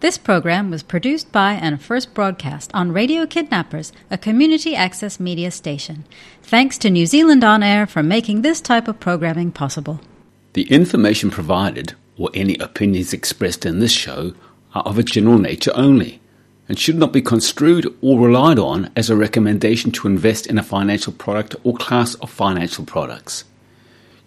This 0.00 0.16
program 0.16 0.70
was 0.70 0.82
produced 0.82 1.30
by 1.30 1.52
and 1.52 1.80
first 1.80 2.14
broadcast 2.14 2.70
on 2.72 2.90
Radio 2.90 3.26
Kidnappers, 3.26 3.92
a 4.10 4.16
community 4.16 4.74
access 4.74 5.20
media 5.20 5.50
station. 5.50 6.06
Thanks 6.42 6.78
to 6.78 6.88
New 6.88 7.04
Zealand 7.04 7.44
On 7.44 7.62
Air 7.62 7.86
for 7.86 8.02
making 8.02 8.40
this 8.40 8.62
type 8.62 8.88
of 8.88 8.98
programming 8.98 9.52
possible. 9.52 10.00
The 10.54 10.62
information 10.72 11.30
provided, 11.30 11.92
or 12.16 12.30
any 12.32 12.56
opinions 12.56 13.12
expressed 13.12 13.66
in 13.66 13.80
this 13.80 13.92
show, 13.92 14.32
are 14.74 14.82
of 14.84 14.96
a 14.98 15.02
general 15.02 15.38
nature 15.38 15.72
only 15.74 16.22
and 16.66 16.78
should 16.78 16.96
not 16.96 17.12
be 17.12 17.20
construed 17.20 17.86
or 18.00 18.18
relied 18.18 18.58
on 18.58 18.90
as 18.96 19.10
a 19.10 19.16
recommendation 19.16 19.90
to 19.90 20.08
invest 20.08 20.46
in 20.46 20.56
a 20.56 20.62
financial 20.62 21.12
product 21.12 21.56
or 21.62 21.74
class 21.74 22.14
of 22.14 22.30
financial 22.30 22.86
products. 22.86 23.44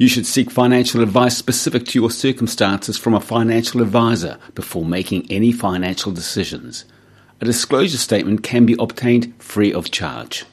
You 0.04 0.10
should 0.10 0.26
seek 0.26 0.52
financial 0.52 1.02
advice 1.02 1.38
specific 1.38 1.86
to 1.86 1.98
your 1.98 2.12
circumstances 2.12 2.98
from 2.98 3.14
a 3.14 3.22
financial 3.22 3.82
advisor 3.82 4.38
before 4.54 4.84
making 4.84 5.32
any 5.32 5.54
financial 5.54 6.12
decisions. 6.12 6.84
A 7.40 7.46
disclosure 7.46 7.98
statement 7.98 8.44
can 8.44 8.66
be 8.66 8.76
obtained 8.80 9.34
free 9.42 9.72
of 9.72 9.92
charge. 9.92 10.44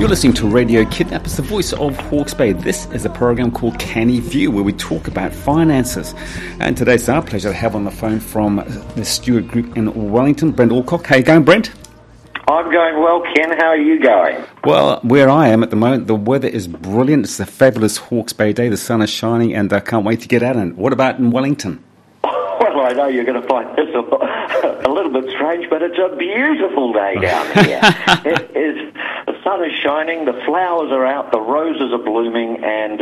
You're 0.00 0.08
listening 0.08 0.32
to 0.32 0.48
Radio 0.48 0.84
Kidnappers, 0.86 1.36
the 1.36 1.42
voice 1.42 1.72
of 1.72 1.96
Hawke's 1.96 2.34
Bay. 2.34 2.54
This 2.54 2.86
is 2.86 3.04
a 3.04 3.10
program 3.10 3.52
called 3.52 3.78
Canny 3.78 4.18
View, 4.18 4.50
where 4.50 4.64
we 4.64 4.72
talk 4.72 5.06
about 5.06 5.32
finances. 5.32 6.12
And 6.58 6.76
today 6.76 6.96
it's 6.96 7.08
our 7.08 7.22
pleasure 7.22 7.50
to 7.50 7.54
have 7.54 7.76
on 7.76 7.84
the 7.84 7.92
phone 7.92 8.18
from 8.18 8.56
the 8.96 9.04
Stewart 9.04 9.46
Group 9.46 9.76
in 9.76 10.10
Wellington, 10.10 10.50
Brent 10.50 10.72
Alcock. 10.72 11.06
How 11.06 11.14
you 11.18 11.22
going, 11.22 11.44
Brent? 11.44 11.70
I'm 12.46 12.70
going 12.70 13.00
well, 13.02 13.22
Ken. 13.34 13.56
How 13.56 13.68
are 13.68 13.76
you 13.76 13.98
going? 13.98 14.44
Well, 14.64 15.00
where 15.02 15.30
I 15.30 15.48
am 15.48 15.62
at 15.62 15.70
the 15.70 15.76
moment, 15.76 16.08
the 16.08 16.14
weather 16.14 16.48
is 16.48 16.68
brilliant. 16.68 17.24
It's 17.24 17.40
a 17.40 17.46
fabulous 17.46 17.96
Hawke's 17.96 18.34
Bay 18.34 18.52
day. 18.52 18.68
The 18.68 18.76
sun 18.76 19.00
is 19.00 19.08
shining, 19.08 19.54
and 19.54 19.72
I 19.72 19.80
can't 19.80 20.04
wait 20.04 20.20
to 20.20 20.28
get 20.28 20.42
out. 20.42 20.56
And 20.56 20.76
what 20.76 20.92
about 20.92 21.18
in 21.18 21.30
Wellington? 21.30 21.82
Well, 22.74 22.86
I 22.86 22.92
know 22.92 23.06
you're 23.06 23.24
going 23.24 23.40
to 23.40 23.46
find 23.46 23.68
this 23.78 23.86
a, 23.94 24.00
a 24.88 24.90
little 24.90 25.12
bit 25.12 25.30
strange, 25.30 25.70
but 25.70 25.80
it's 25.80 25.96
a 25.96 26.16
beautiful 26.16 26.92
day 26.92 27.14
down 27.20 27.64
here. 27.64 27.80
it 28.24 28.50
is 28.56 28.92
sun 29.44 29.62
is 29.64 29.72
shining, 29.80 30.24
the 30.24 30.32
flowers 30.46 30.90
are 30.90 31.06
out, 31.06 31.30
the 31.30 31.40
roses 31.40 31.92
are 31.92 32.02
blooming, 32.02 32.64
and 32.64 33.00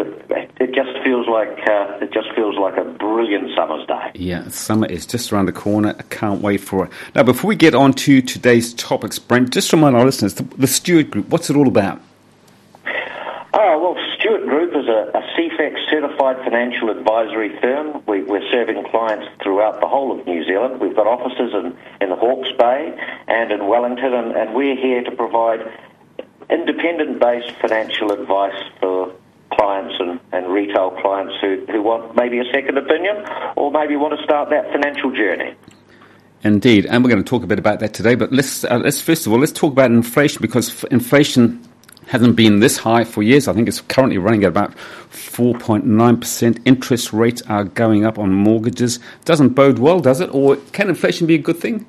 it 0.60 0.74
just 0.74 0.90
feels 1.04 1.28
like 1.28 1.48
uh, 1.66 1.98
it 2.02 2.12
just 2.12 2.30
feels 2.34 2.58
like 2.58 2.76
a 2.76 2.84
brilliant 2.84 3.50
summer's 3.56 3.86
day. 3.86 4.10
Yeah, 4.14 4.48
summer 4.48 4.86
is 4.86 5.06
just 5.06 5.32
around 5.32 5.46
the 5.46 5.52
corner. 5.52 5.94
I 5.98 6.02
can't 6.02 6.42
wait 6.42 6.60
for 6.60 6.86
it. 6.86 6.92
Now, 7.14 7.22
before 7.22 7.48
we 7.48 7.56
get 7.56 7.74
on 7.74 7.92
to 7.94 8.20
today's 8.20 8.74
topics, 8.74 9.18
Brent, 9.18 9.52
just 9.52 9.72
remind 9.72 9.96
our 9.96 10.04
listeners 10.04 10.34
the, 10.34 10.42
the 10.42 10.66
Stewart 10.66 11.10
Group. 11.10 11.28
What's 11.28 11.48
it 11.48 11.56
all 11.56 11.68
about? 11.68 12.00
Oh, 13.54 13.78
well, 13.78 13.96
Stewart 14.18 14.46
Group 14.46 14.70
is 14.74 14.88
a, 14.88 15.10
a 15.14 15.22
CEFEX 15.36 15.90
certified 15.90 16.36
financial 16.42 16.88
advisory 16.90 17.58
firm. 17.60 18.02
We, 18.06 18.22
are 18.22 18.50
serving 18.50 18.84
clients 18.90 19.26
throughout 19.42 19.80
the 19.80 19.86
whole 19.86 20.18
of 20.18 20.26
New 20.26 20.42
Zealand. 20.44 20.80
We've 20.80 20.96
got 20.96 21.06
offices 21.06 21.52
in, 21.54 21.76
in 22.00 22.08
the 22.08 22.16
Hawke's 22.16 22.50
Bay 22.58 22.98
and 23.28 23.52
in 23.52 23.66
Wellington, 23.68 24.14
and, 24.14 24.32
and 24.32 24.54
we're 24.54 24.74
here 24.74 25.04
to 25.04 25.10
provide 25.10 25.60
independent 26.53 27.20
based 27.20 27.50
financial 27.61 28.12
advice 28.12 28.62
for 28.81 29.12
clients 29.53 29.95
and, 29.98 30.20
and 30.33 30.53
retail 30.53 30.91
clients 31.03 31.34
who, 31.41 31.64
who 31.70 31.83
want 31.83 32.17
maybe 32.17 32.39
a 32.39 32.44
second 32.53 32.78
opinion 32.78 33.17
or 33.56 33.70
maybe 33.70 33.97
want 33.97 34.17
to 34.17 34.22
start 34.25 34.50
that 34.50 34.70
financial 34.72 35.11
journey. 35.12 35.55
Indeed, 36.44 36.86
and 36.86 37.05
we're 37.05 37.11
going 37.11 37.22
to 37.22 37.28
talk 37.28 37.44
a 37.44 37.47
bit 37.47 37.59
about 37.59 37.81
that 37.81 37.94
today. 37.94 38.17
But 38.17 38.33
let's 38.33 38.64
uh, 38.64 38.78
let's 38.78 39.00
first 39.00 39.27
of 39.27 39.33
all 39.33 39.39
let's 39.39 39.53
talk 39.53 39.72
about 39.72 39.91
inflation 39.92 40.42
because 40.42 40.84
inflation 40.91 41.62
hasn't 42.09 42.34
been 42.34 42.59
this 42.59 42.78
high 42.78 43.05
for 43.05 43.22
years. 43.22 43.47
I 43.47 43.53
think 43.53 43.69
it's 43.69 43.81
currently 43.81 44.19
running 44.19 44.42
at 44.42 44.48
about 44.48 44.75
4.9%. 45.12 46.62
Interest 46.64 47.12
rates 47.12 47.42
are 47.42 47.64
going 47.64 48.05
up 48.05 48.19
on 48.19 48.33
mortgages. 48.33 48.98
Doesn't 49.25 49.50
bode 49.50 49.78
well, 49.78 50.00
does 50.00 50.20
it? 50.20 50.34
Or 50.34 50.56
can 50.72 50.89
inflation 50.89 51.28
be 51.28 51.37
a 51.37 51.39
good 51.39 51.59
thing? 51.59 51.87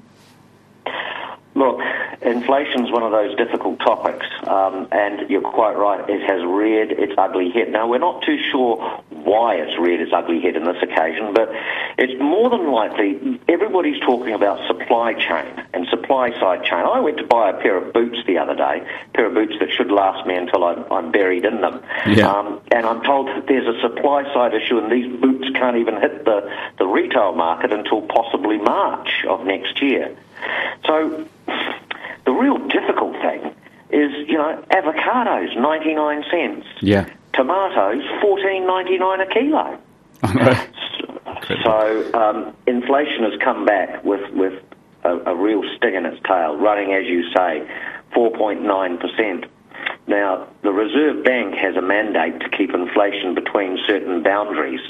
Look, 1.55 1.79
inflation 2.25 2.85
is 2.85 2.91
one 2.91 3.03
of 3.03 3.11
those 3.11 3.35
difficult 3.37 3.79
topics, 3.79 4.25
um, 4.47 4.87
and 4.91 5.29
you're 5.29 5.41
quite 5.41 5.77
right. 5.77 6.07
It 6.09 6.21
has 6.29 6.43
reared 6.43 6.91
its 6.91 7.13
ugly 7.17 7.49
head. 7.51 7.71
Now, 7.71 7.87
we're 7.87 7.99
not 7.99 8.23
too 8.23 8.37
sure 8.51 8.77
why 9.09 9.55
it's 9.55 9.77
reared 9.79 10.01
its 10.01 10.11
ugly 10.13 10.41
head 10.41 10.55
in 10.55 10.63
this 10.63 10.81
occasion, 10.81 11.33
but 11.33 11.49
it's 11.97 12.19
more 12.21 12.49
than 12.49 12.71
likely 12.71 13.39
everybody's 13.47 13.99
talking 14.01 14.33
about 14.33 14.65
supply 14.67 15.13
chain 15.13 15.65
and 15.73 15.87
supply 15.89 16.31
side 16.39 16.63
chain. 16.63 16.85
I 16.85 16.99
went 16.99 17.17
to 17.17 17.27
buy 17.27 17.49
a 17.51 17.61
pair 17.61 17.77
of 17.77 17.93
boots 17.93 18.19
the 18.27 18.37
other 18.37 18.55
day, 18.55 18.81
a 18.81 19.11
pair 19.13 19.25
of 19.27 19.33
boots 19.33 19.53
that 19.59 19.71
should 19.71 19.91
last 19.91 20.27
me 20.27 20.35
until 20.35 20.63
I'm, 20.63 20.85
I'm 20.91 21.11
buried 21.11 21.45
in 21.45 21.61
them. 21.61 21.81
Yeah. 22.07 22.31
Um, 22.31 22.61
and 22.71 22.85
I'm 22.85 23.03
told 23.03 23.27
that 23.27 23.47
there's 23.47 23.67
a 23.67 23.79
supply 23.81 24.23
side 24.33 24.53
issue, 24.53 24.77
and 24.77 24.91
these 24.91 25.09
boots 25.21 25.49
can't 25.55 25.77
even 25.77 25.99
hit 26.01 26.25
the, 26.25 26.49
the 26.79 26.85
retail 26.85 27.33
market 27.33 27.71
until 27.71 28.01
possibly 28.01 28.57
March 28.57 29.25
of 29.27 29.45
next 29.45 29.81
year. 29.81 30.15
So 30.85 31.27
the 32.25 32.31
real 32.31 32.57
difficult 32.67 33.13
thing 33.21 33.53
is, 33.89 34.11
you 34.27 34.37
know, 34.37 34.63
avocados, 34.71 35.55
99 35.55 36.23
cents. 36.31 36.67
Yeah. 36.81 37.09
Tomatoes, 37.33 38.03
14.99 38.23 39.21
a 39.21 39.33
kilo. 39.33 39.79
so 41.63 42.13
um, 42.13 42.55
inflation 42.67 43.23
has 43.23 43.39
come 43.41 43.65
back 43.65 44.03
with, 44.03 44.31
with 44.33 44.53
a, 45.03 45.31
a 45.31 45.35
real 45.35 45.63
sting 45.75 45.95
in 45.95 46.05
its 46.05 46.21
tail, 46.25 46.55
running, 46.57 46.93
as 46.93 47.05
you 47.05 47.23
say, 47.33 47.67
4.9%. 48.15 49.45
Now, 50.07 50.47
the 50.61 50.71
Reserve 50.71 51.23
Bank 51.23 51.55
has 51.55 51.75
a 51.75 51.81
mandate 51.81 52.39
to 52.41 52.49
keep 52.49 52.73
inflation 52.73 53.35
between 53.35 53.77
certain 53.85 54.23
boundaries, 54.23 54.81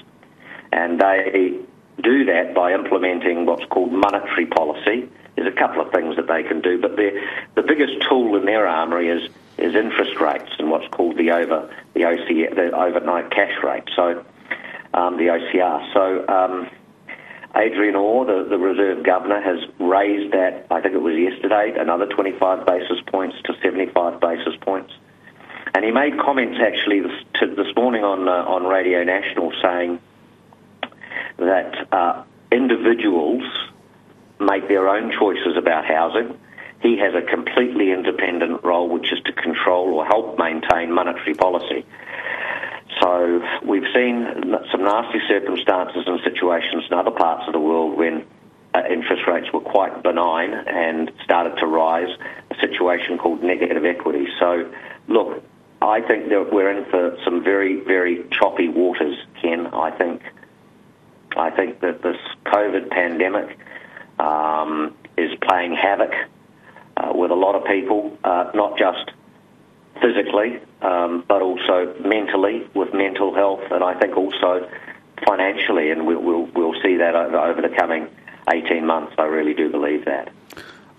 and 0.71 0.99
they 0.99 1.59
do 2.01 2.25
that 2.25 2.53
by 2.55 2.73
implementing 2.73 3.45
what's 3.45 3.65
called 3.65 3.91
monetary 3.91 4.45
policy, 4.47 5.09
there's 5.35 5.51
a 5.51 5.57
couple 5.57 5.81
of 5.81 5.91
things 5.91 6.15
that 6.15 6.27
they 6.27 6.43
can 6.43 6.61
do, 6.61 6.79
but 6.79 6.95
the 6.95 7.63
biggest 7.63 7.93
tool 8.07 8.35
in 8.35 8.45
their 8.45 8.67
armory 8.67 9.09
is 9.09 9.29
is 9.57 9.75
interest 9.75 10.19
rates 10.19 10.49
and 10.57 10.71
what's 10.71 10.87
called 10.87 11.15
the 11.17 11.31
over 11.31 11.73
the 11.93 12.05
OC 12.05 12.55
the 12.55 12.71
overnight 12.73 13.31
cash 13.31 13.63
rate. 13.63 13.83
So 13.95 14.23
um, 14.93 15.17
the 15.17 15.27
OCR. 15.27 15.93
So 15.93 16.27
um, 16.27 16.69
Adrian 17.55 17.95
Orr, 17.95 18.25
the, 18.25 18.49
the 18.49 18.57
Reserve 18.57 19.03
Governor, 19.03 19.41
has 19.41 19.59
raised 19.79 20.33
that. 20.33 20.67
I 20.71 20.81
think 20.81 20.95
it 20.95 21.01
was 21.01 21.15
yesterday, 21.15 21.73
another 21.77 22.07
25 22.07 22.65
basis 22.65 22.99
points 23.07 23.35
to 23.45 23.53
75 23.61 24.19
basis 24.19 24.55
points. 24.61 24.93
And 25.75 25.83
he 25.83 25.91
made 25.91 26.19
comments 26.19 26.59
actually 26.61 27.01
this, 27.01 27.23
to, 27.35 27.47
this 27.55 27.75
morning 27.75 28.03
on 28.03 28.27
uh, 28.27 28.31
on 28.31 28.65
Radio 28.65 29.03
National 29.03 29.51
saying 29.61 29.99
that 31.37 31.87
uh, 31.91 32.23
individuals 32.51 33.43
make 34.45 34.67
their 34.67 34.89
own 34.89 35.11
choices 35.17 35.57
about 35.57 35.85
housing. 35.85 36.37
He 36.81 36.97
has 36.97 37.13
a 37.15 37.21
completely 37.21 37.91
independent 37.91 38.63
role, 38.63 38.89
which 38.89 39.11
is 39.11 39.19
to 39.25 39.33
control 39.33 39.93
or 39.93 40.05
help 40.05 40.37
maintain 40.37 40.91
monetary 40.91 41.33
policy. 41.33 41.85
So 43.01 43.41
we've 43.65 43.87
seen 43.93 44.25
some 44.71 44.83
nasty 44.83 45.19
circumstances 45.27 46.03
and 46.05 46.19
situations 46.23 46.83
in 46.89 46.97
other 46.97 47.11
parts 47.11 47.43
of 47.47 47.53
the 47.53 47.59
world 47.59 47.97
when 47.97 48.25
uh, 48.73 48.81
interest 48.89 49.23
rates 49.27 49.47
were 49.53 49.61
quite 49.61 50.03
benign 50.03 50.53
and 50.53 51.11
started 51.23 51.57
to 51.57 51.65
rise, 51.65 52.09
a 52.51 52.55
situation 52.59 53.17
called 53.17 53.43
negative 53.43 53.85
equity. 53.85 54.27
So, 54.39 54.71
look, 55.07 55.43
I 55.81 56.01
think 56.01 56.29
that 56.29 56.49
we're 56.51 56.71
in 56.71 56.85
for 56.89 57.17
some 57.23 57.43
very, 57.43 57.79
very 57.81 58.25
choppy 58.31 58.67
waters, 58.69 59.17
Ken. 59.41 59.67
I 59.67 59.91
think, 59.91 60.21
I 61.35 61.49
think 61.51 61.81
that 61.81 62.01
this 62.01 62.17
COVID 62.45 62.89
pandemic 62.89 63.57
um, 64.19 64.95
is 65.17 65.31
playing 65.41 65.75
havoc 65.75 66.11
uh, 66.97 67.11
with 67.13 67.31
a 67.31 67.35
lot 67.35 67.55
of 67.55 67.65
people, 67.65 68.17
uh, 68.23 68.51
not 68.53 68.77
just 68.77 69.11
physically, 70.01 70.59
um, 70.81 71.23
but 71.27 71.41
also 71.41 71.95
mentally 72.03 72.67
with 72.73 72.93
mental 72.93 73.33
health, 73.33 73.61
and 73.71 73.83
I 73.83 73.97
think 73.99 74.17
also 74.17 74.69
financially, 75.25 75.91
and 75.91 76.05
we'll, 76.05 76.21
we'll, 76.21 76.45
we'll 76.53 76.81
see 76.81 76.97
that 76.97 77.15
over, 77.15 77.37
over 77.37 77.61
the 77.61 77.73
coming 77.75 78.07
18 78.51 78.85
months. 78.85 79.13
I 79.17 79.23
really 79.23 79.53
do 79.53 79.69
believe 79.69 80.05
that. 80.05 80.31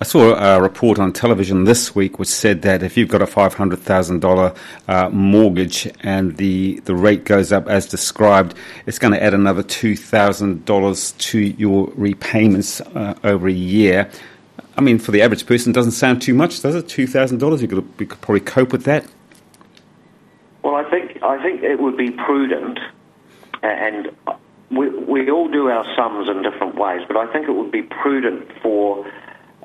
I 0.00 0.04
saw 0.04 0.34
a 0.34 0.60
report 0.60 0.98
on 0.98 1.12
television 1.12 1.64
this 1.64 1.94
week 1.94 2.18
which 2.18 2.28
said 2.28 2.62
that 2.62 2.82
if 2.82 2.96
you've 2.96 3.08
got 3.08 3.22
a 3.22 3.26
$500,000 3.26 4.56
uh, 4.88 5.10
mortgage 5.10 5.88
and 6.00 6.36
the, 6.36 6.80
the 6.80 6.96
rate 6.96 7.24
goes 7.24 7.52
up 7.52 7.68
as 7.68 7.86
described, 7.86 8.56
it's 8.86 8.98
going 8.98 9.12
to 9.14 9.22
add 9.22 9.34
another 9.34 9.62
$2,000 9.62 11.18
to 11.18 11.38
your 11.38 11.92
repayments 11.94 12.80
uh, 12.80 13.14
over 13.22 13.46
a 13.46 13.52
year. 13.52 14.10
I 14.76 14.80
mean, 14.80 14.98
for 14.98 15.12
the 15.12 15.22
average 15.22 15.46
person, 15.46 15.70
it 15.70 15.74
doesn't 15.74 15.92
sound 15.92 16.20
too 16.20 16.34
much, 16.34 16.60
does 16.60 16.74
it? 16.74 16.86
$2,000? 16.86 17.60
You 17.60 17.68
could, 17.68 17.88
you 17.98 18.06
could 18.06 18.20
probably 18.20 18.40
cope 18.40 18.72
with 18.72 18.84
that. 18.84 19.06
Well, 20.64 20.74
I 20.74 20.90
think, 20.90 21.22
I 21.22 21.40
think 21.40 21.62
it 21.62 21.78
would 21.78 21.96
be 21.96 22.10
prudent, 22.10 22.80
and 23.62 24.10
we, 24.70 24.88
we 24.88 25.30
all 25.30 25.48
do 25.48 25.68
our 25.68 25.84
sums 25.94 26.28
in 26.28 26.42
different 26.42 26.74
ways, 26.74 27.02
but 27.06 27.16
I 27.16 27.32
think 27.32 27.48
it 27.48 27.52
would 27.52 27.70
be 27.70 27.82
prudent 27.82 28.50
for 28.60 29.06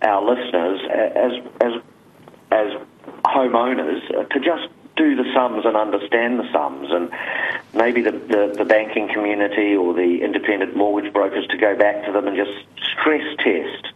our 0.10 0.24
listeners 0.24 0.82
as 0.90 1.32
as 1.62 1.74
as 2.52 2.82
homeowners 3.26 4.02
uh, 4.16 4.24
to 4.24 4.40
just 4.40 4.68
do 4.96 5.16
the 5.16 5.24
sums 5.34 5.66
and 5.66 5.78
understand 5.78 6.40
the 6.40 6.52
sums. 6.52 6.90
And 6.92 7.10
maybe 7.74 8.02
the, 8.02 8.12
the, 8.12 8.54
the, 8.58 8.66
banking 8.66 9.08
community 9.08 9.76
or 9.76 9.94
the 9.94 10.22
independent 10.22 10.76
mortgage 10.76 11.14
brokers 11.14 11.48
to 11.48 11.58
go 11.58 11.76
back 11.76 12.06
to 12.06 12.12
them 12.12 12.28
and 12.28 12.36
just 12.36 12.52
stress 12.92 13.24
test 13.38 13.94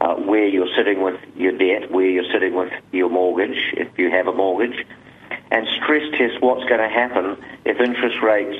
uh, 0.00 0.14
where 0.14 0.46
you're 0.46 0.74
sitting 0.74 1.02
with 1.02 1.20
your 1.36 1.52
debt, 1.52 1.90
where 1.90 2.08
you're 2.08 2.32
sitting 2.32 2.54
with 2.54 2.72
your 2.92 3.10
mortgage, 3.10 3.74
if 3.74 3.98
you 3.98 4.10
have 4.10 4.28
a 4.28 4.32
mortgage, 4.32 4.86
and 5.50 5.66
stress 5.82 6.10
test 6.16 6.40
what's 6.40 6.64
going 6.64 6.80
to 6.80 6.88
happen 6.88 7.36
if 7.66 7.78
interest 7.78 8.22
rates 8.22 8.58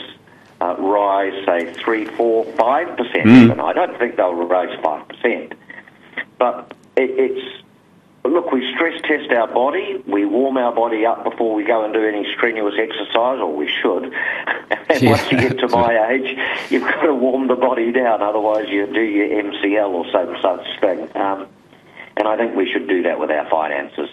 uh, 0.61 0.77
rise, 0.79 1.47
say, 1.47 1.73
3, 1.73 2.05
4, 2.05 2.45
5% 2.45 2.97
mm. 2.97 3.45
even. 3.45 3.61
I 3.61 3.73
don't 3.73 3.99
think 3.99 4.17
they'll 4.17 4.35
rise 4.35 4.77
5%. 4.81 5.53
But 6.39 6.76
it, 6.97 7.11
it's 7.19 7.63
look, 8.25 8.53
we 8.53 8.73
stress 8.75 9.01
test 9.03 9.31
our 9.31 9.47
body. 9.47 10.03
We 10.07 10.25
warm 10.25 10.57
our 10.57 10.75
body 10.75 11.07
up 11.07 11.25
before 11.25 11.55
we 11.55 11.65
go 11.65 11.85
and 11.85 11.93
do 11.93 12.05
any 12.05 12.27
strenuous 12.35 12.75
exercise, 12.79 13.41
or 13.41 13.55
we 13.55 13.69
should. 13.69 14.05
and 14.91 15.03
yeah. 15.03 15.11
once 15.11 15.31
you 15.31 15.39
get 15.39 15.59
to 15.59 15.69
my 15.69 16.11
age, 16.11 16.39
you've 16.71 16.83
got 16.83 17.03
to 17.03 17.15
warm 17.15 17.49
the 17.49 17.57
body 17.57 17.93
down. 17.93 18.23
Otherwise, 18.23 18.67
you 18.69 18.87
do 18.87 19.03
your 19.03 19.29
MCL 19.29 19.89
or 19.91 20.11
some 20.11 20.37
such 20.43 20.81
thing. 20.81 21.09
Um, 21.17 21.47
and 22.17 22.27
I 22.27 22.37
think 22.37 22.57
we 22.57 22.71
should 22.73 22.89
do 22.89 23.03
that 23.03 23.19
with 23.21 23.31
our 23.31 23.49
finances. 23.49 24.09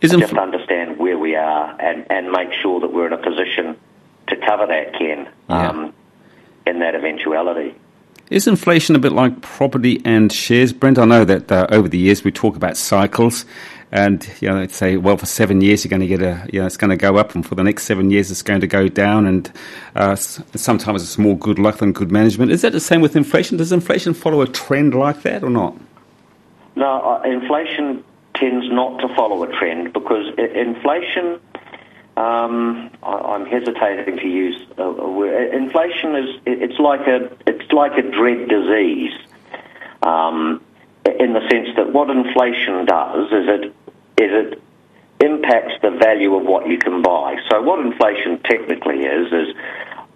Isn't 0.00 0.20
just 0.20 0.34
understand 0.34 0.98
where 0.98 1.18
we 1.18 1.34
are 1.34 1.76
and, 1.80 2.06
and 2.10 2.30
make 2.30 2.52
sure 2.62 2.80
that 2.80 2.92
we're 2.92 3.08
in 3.08 3.12
a 3.12 3.18
position 3.18 3.76
to 4.28 4.36
cover 4.36 4.66
that, 4.66 4.94
Ken, 4.96 5.28
yeah. 5.48 5.68
um, 5.68 5.92
in 6.66 6.78
that 6.78 6.94
eventuality. 6.94 7.74
Is 8.30 8.46
inflation 8.46 8.94
a 8.94 8.98
bit 8.98 9.12
like 9.12 9.40
property 9.40 10.02
and 10.04 10.30
shares, 10.30 10.74
Brent? 10.74 10.98
I 10.98 11.06
know 11.06 11.24
that 11.24 11.50
uh, 11.50 11.66
over 11.70 11.88
the 11.88 11.96
years 11.96 12.24
we 12.24 12.30
talk 12.30 12.56
about 12.56 12.76
cycles, 12.76 13.46
and 13.90 14.28
you 14.40 14.48
know, 14.48 14.66
say, 14.66 14.98
well, 14.98 15.16
for 15.16 15.24
seven 15.24 15.62
years 15.62 15.82
you're 15.82 15.88
going 15.88 16.02
to 16.02 16.06
get 16.06 16.20
a, 16.20 16.46
you 16.52 16.60
know, 16.60 16.66
it's 16.66 16.76
going 16.76 16.90
to 16.90 16.96
go 16.96 17.16
up, 17.16 17.34
and 17.34 17.46
for 17.46 17.54
the 17.54 17.64
next 17.64 17.84
seven 17.84 18.10
years 18.10 18.30
it's 18.30 18.42
going 18.42 18.60
to 18.60 18.66
go 18.66 18.86
down, 18.86 19.26
and 19.26 19.50
uh, 19.96 20.14
sometimes 20.14 21.02
it's 21.02 21.16
more 21.16 21.38
good 21.38 21.58
luck 21.58 21.78
than 21.78 21.92
good 21.92 22.12
management. 22.12 22.52
Is 22.52 22.60
that 22.62 22.72
the 22.72 22.80
same 22.80 23.00
with 23.00 23.16
inflation? 23.16 23.56
Does 23.56 23.72
inflation 23.72 24.12
follow 24.12 24.42
a 24.42 24.46
trend 24.46 24.94
like 24.94 25.22
that 25.22 25.42
or 25.42 25.50
not? 25.50 25.74
No, 26.76 27.00
uh, 27.00 27.22
inflation 27.22 28.04
tends 28.34 28.70
not 28.70 29.00
to 29.00 29.08
follow 29.16 29.42
a 29.42 29.58
trend 29.58 29.94
because 29.94 30.26
inflation 30.36 31.40
um, 32.18 32.90
I, 33.02 33.36
am 33.36 33.46
hesitating 33.46 34.16
to 34.16 34.28
use 34.28 34.66
a, 34.76 34.82
a 34.82 35.10
word. 35.10 35.54
Inflation 35.54 36.16
is 36.16 36.40
it's 36.46 36.78
like 36.80 37.06
a 37.06 37.30
it's 37.68 37.74
like 37.74 37.98
a 37.98 38.10
dread 38.10 38.48
disease, 38.48 39.12
um, 40.02 40.62
in 41.04 41.32
the 41.34 41.40
sense 41.50 41.68
that 41.76 41.92
what 41.92 42.08
inflation 42.10 42.86
does 42.86 43.26
is 43.26 43.48
it 43.48 43.64
is 44.20 44.52
it 44.52 44.62
impacts 45.20 45.74
the 45.82 45.90
value 45.90 46.34
of 46.34 46.44
what 46.44 46.66
you 46.68 46.78
can 46.78 47.02
buy. 47.02 47.36
So 47.50 47.60
what 47.62 47.84
inflation 47.84 48.40
technically 48.44 49.00
is 49.04 49.26
is 49.32 49.54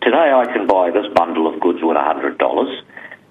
today 0.01 0.33
I 0.33 0.47
can 0.53 0.67
buy 0.67 0.91
this 0.91 1.07
bundle 1.15 1.53
of 1.53 1.61
goods 1.61 1.83
worth 1.83 1.97
hundred 1.97 2.39
dollars. 2.39 2.83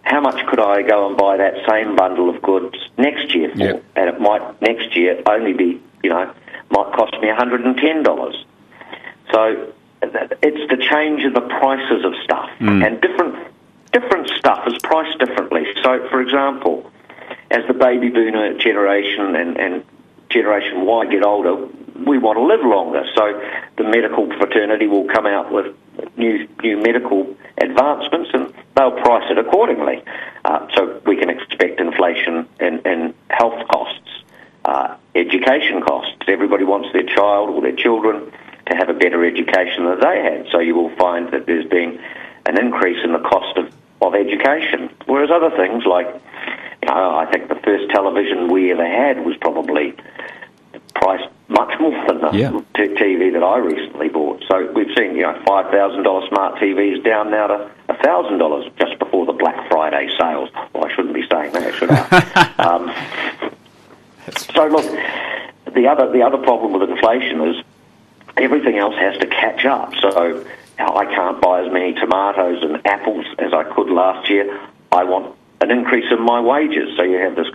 How 0.04 0.22
much 0.22 0.46
could 0.48 0.60
I 0.60 0.82
go 0.82 1.08
and 1.08 1.18
buy 1.18 1.38
that 1.38 1.56
same 1.70 1.96
bundle 1.96 2.30
of 2.30 2.42
goods 2.42 2.76
next 2.98 3.34
year 3.34 3.52
for? 3.52 3.58
Yep. 3.58 3.84
And 3.96 4.10
it 4.10 4.22
might 4.22 4.62
next 4.62 4.96
year 4.96 5.22
only 5.26 5.54
be 5.54 5.82
you 6.04 6.10
know 6.10 6.32
might 6.70 6.94
cost 6.94 7.14
me 7.22 7.30
hundred 7.30 7.66
and 7.66 7.76
ten 7.78 8.04
dollars. 8.04 8.36
So 9.32 9.74
it's 10.04 10.72
the 10.72 10.78
change 10.78 11.24
in 11.24 11.34
the 11.34 11.42
prices 11.42 12.06
of 12.06 12.14
stuff, 12.24 12.50
mm. 12.60 12.86
and 12.86 13.00
different 13.02 13.52
different 13.92 14.30
stuff 14.38 14.68
is 14.68 14.78
priced 14.84 15.18
differently. 15.20 15.66
So, 15.84 16.08
for 16.10 16.22
example, 16.22 16.92
as 17.50 17.66
the 17.68 17.74
baby 17.74 18.10
boomer 18.10 18.58
generation 18.58 19.36
and, 19.36 19.58
and 19.58 19.84
Generation 20.30 20.86
Y 20.86 21.06
get 21.08 21.24
older, 21.24 21.68
we 22.08 22.18
want 22.18 22.38
to 22.38 22.44
live 22.44 22.62
longer. 22.62 23.04
So 23.16 23.42
the 23.78 23.84
medical 23.84 24.28
fraternity 24.38 24.88
will 24.88 25.06
come 25.06 25.26
out 25.26 25.52
with 25.52 25.76
new 26.18 26.48
new 26.64 26.78
medical 26.78 27.36
advancements, 27.58 28.30
and 28.34 28.54
they'll 28.76 28.92
price 28.92 29.30
it 29.30 29.38
accordingly. 29.38 30.04
Uh, 30.46 30.68
so 30.74 31.02
we 31.06 31.18
can 31.18 31.30
expect 31.30 31.80
inflation 31.80 32.48
in, 32.60 32.80
in 32.80 33.14
health 33.30 33.68
costs, 33.68 34.24
uh, 34.66 34.96
education 35.16 35.82
costs. 35.82 36.24
Everybody 36.28 36.64
wants 36.64 36.90
their 36.94 37.04
child 37.04 37.50
or 37.50 37.62
their 37.62 37.76
children 37.76 38.32
to 38.68 38.76
have 38.76 38.90
a 38.90 38.94
better 38.94 39.26
education 39.26 39.86
than 39.86 40.00
they 40.00 40.24
had. 40.24 40.48
So 40.52 40.60
you 40.60 40.76
will 40.76 40.96
find 40.96 41.30
that 41.32 41.46
there's 41.46 41.68
been 41.68 42.02
an 42.46 42.58
increase 42.58 43.04
in 43.04 43.12
the 43.12 43.20
cost 43.20 43.58
of, 43.58 43.71
of 44.02 44.16
education. 44.16 44.90
Whereas 45.06 45.30
other 45.32 45.52
things 45.52 45.86
like, 45.86 46.08
you 46.08 46.88
know, 46.90 47.16
I 47.16 47.26
think 47.32 47.50
the 47.50 47.56
first 47.56 47.90
television 47.92 48.52
we 48.52 48.72
ever 48.72 48.86
had 48.86 49.24
was 49.26 49.38
probably 49.38 49.94
priced 50.96 51.30
much 51.48 51.80
more 51.80 51.92
than 52.08 52.22
the 52.22 52.32
yeah. 52.34 52.50
t- 52.76 52.94
TV 52.96 53.32
that 53.34 53.44
I 53.44 53.58
recently 53.58 54.10
bought. 54.10 54.44
So 54.50 54.72
we've 54.72 54.94
seen, 54.98 55.16
you 55.16 55.24
know, 55.24 55.34
$5,000 55.46 56.30
smart 56.30 56.60
TVs 56.60 57.04
down 57.04 57.30
now 57.30 57.48
to 57.48 57.72
$1,000 57.90 58.78
just 58.78 59.00
before 59.00 59.26
the 59.26 59.34
Black 59.34 59.68
Friday 59.70 60.10
sales. 60.20 60.50
Well, 60.74 60.86
I 60.86 60.96
shouldn't 60.96 61.14
be 61.14 61.28
saying 61.30 61.54
that, 61.54 61.74
should 61.76 61.92
I? 61.92 62.54
um, 62.58 62.94
so 64.54 64.68
look, 64.68 64.86
the 65.74 65.88
other, 65.88 66.12
the 66.12 66.24
other 66.24 66.38
problem 66.38 66.74
with 66.74 66.90
inflation 66.90 67.42
is 67.42 67.64
everything 68.38 68.78
else 68.78 68.96
has 68.96 69.18
to 69.20 69.28
catch 69.28 69.66
up. 69.66 69.94
So 69.96 70.46
I 70.88 71.06
can't 71.06 71.42
buy 71.42 71.64
as 71.66 71.72
many 71.72 71.94
tomatoes 71.94 72.64
and 72.64 72.86
apples 72.86 73.26
as 73.40 73.54
I 73.54 73.64
could 73.74 73.90
last 73.90 74.30
year. 74.30 74.60
I 74.92 75.04
want 75.04 75.36
an 75.62 75.72
increase 75.72 76.06
in 76.12 76.22
my 76.24 76.40
wages. 76.42 76.98
So 76.98 77.04
you 77.04 77.18
have 77.18 77.36
this 77.36 77.48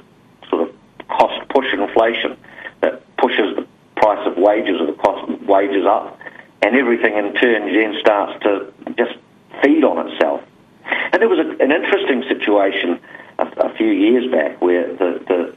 sort 0.48 0.68
of 0.68 0.74
cost 1.08 1.48
push 1.48 1.72
inflation 1.72 2.36
that 2.80 3.02
pushes 3.16 3.56
the 3.56 3.66
price 3.96 4.26
of 4.26 4.36
wages 4.36 4.80
or 4.80 4.86
the 4.86 4.98
cost 4.98 5.28
of 5.28 5.48
wages 5.48 5.86
up, 5.86 6.18
and 6.62 6.76
everything 6.76 7.16
in 7.16 7.34
turn 7.34 7.72
then 7.72 7.96
starts 8.00 8.42
to 8.42 8.72
just 8.96 9.18
feed 9.62 9.84
on 9.84 10.08
itself. 10.08 10.42
And 11.12 11.20
there 11.20 11.28
was 11.28 11.38
a, 11.38 11.62
an 11.62 11.72
interesting 11.72 12.22
situation 12.28 13.00
a, 13.38 13.46
a, 13.66 13.74
few 13.76 13.88
years 13.88 14.30
back 14.30 14.60
where 14.60 14.86
the, 14.92 15.24
the 15.26 15.56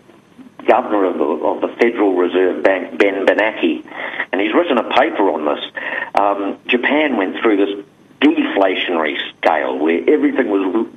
governor 0.68 1.06
of 1.06 1.18
the, 1.18 1.24
of 1.24 1.62
the 1.62 1.68
Federal 1.80 2.16
Reserve 2.16 2.64
Bank, 2.64 2.98
Ben 2.98 3.26
Bernanke, 3.26 3.86
and 4.32 4.42
he's 4.42 4.54
written 4.54 4.78
a 4.78 4.90
paper 4.90 5.30
on 5.30 5.46
this. 5.46 5.64
Um, 6.16 6.60
Japan 6.68 7.18
went 7.18 7.38
through 7.42 7.58
this 7.58 7.86
deflationary 8.22 9.18
scale 9.38 9.78
where 9.78 10.02
everything 10.10 10.50
was 10.50 10.88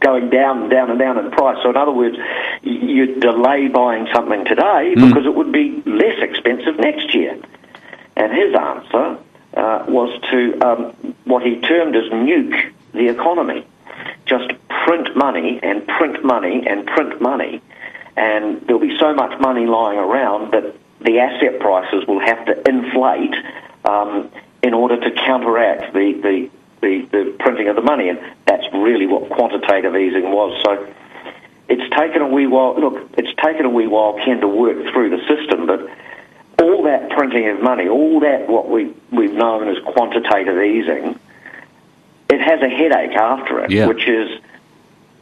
going 0.00 0.30
down 0.30 0.62
and 0.62 0.70
down 0.70 0.90
and 0.90 0.98
down 0.98 1.18
in 1.18 1.30
price. 1.30 1.58
So, 1.62 1.70
in 1.70 1.76
other 1.76 1.92
words, 1.92 2.16
you 2.62 3.20
delay 3.20 3.68
buying 3.68 4.08
something 4.12 4.44
today 4.44 4.94
mm. 4.96 5.08
because 5.08 5.26
it 5.26 5.34
would 5.34 5.52
be 5.52 5.82
less 5.86 6.18
expensive 6.20 6.78
next 6.78 7.14
year. 7.14 7.38
And 8.16 8.32
his 8.32 8.54
answer 8.54 9.18
uh, 9.54 9.84
was 9.88 10.20
to 10.30 10.60
um, 10.60 11.14
what 11.24 11.42
he 11.42 11.60
termed 11.60 11.96
as 11.96 12.04
nuke 12.10 12.72
the 12.92 13.08
economy. 13.08 13.66
Just 14.26 14.52
print 14.68 15.16
money 15.16 15.60
and 15.62 15.86
print 15.86 16.24
money 16.24 16.66
and 16.66 16.86
print 16.86 17.20
money 17.20 17.60
and 18.16 18.60
there'll 18.66 18.80
be 18.80 18.96
so 18.98 19.14
much 19.14 19.40
money 19.40 19.66
lying 19.66 19.98
around 19.98 20.52
that 20.52 20.74
the 21.00 21.18
asset 21.18 21.60
prices 21.60 22.06
will 22.06 22.20
have 22.20 22.44
to 22.46 22.68
inflate 22.68 23.34
um, 23.84 24.30
in 24.62 24.74
order 24.74 24.98
to 25.00 25.10
counteract 25.10 25.92
the, 25.92 26.12
the, 26.22 26.50
the, 26.80 27.08
the, 27.10 27.36
printing 27.40 27.68
of 27.68 27.76
the 27.76 27.82
money, 27.82 28.08
and 28.08 28.20
that's 28.46 28.64
really 28.72 29.06
what 29.06 29.28
quantitative 29.30 29.96
easing 29.96 30.30
was. 30.30 30.60
So 30.62 30.86
it's 31.68 31.96
taken 31.96 32.22
a 32.22 32.28
wee 32.28 32.46
while. 32.46 32.78
Look, 32.78 33.10
it's 33.16 33.34
taken 33.42 33.64
a 33.64 33.70
wee 33.70 33.86
while, 33.86 34.14
Ken, 34.24 34.40
to 34.40 34.48
work 34.48 34.92
through 34.92 35.10
the 35.10 35.26
system, 35.26 35.66
but 35.66 35.88
all 36.62 36.84
that 36.84 37.10
printing 37.10 37.48
of 37.48 37.60
money, 37.62 37.88
all 37.88 38.20
that 38.20 38.48
what 38.48 38.68
we 38.68 38.94
we've 39.10 39.32
known 39.32 39.68
as 39.68 39.82
quantitative 39.84 40.58
easing, 40.62 41.18
it 42.28 42.40
has 42.40 42.60
a 42.60 42.68
headache 42.68 43.16
after 43.16 43.64
it, 43.64 43.70
yeah. 43.70 43.86
which 43.86 44.06
is 44.06 44.40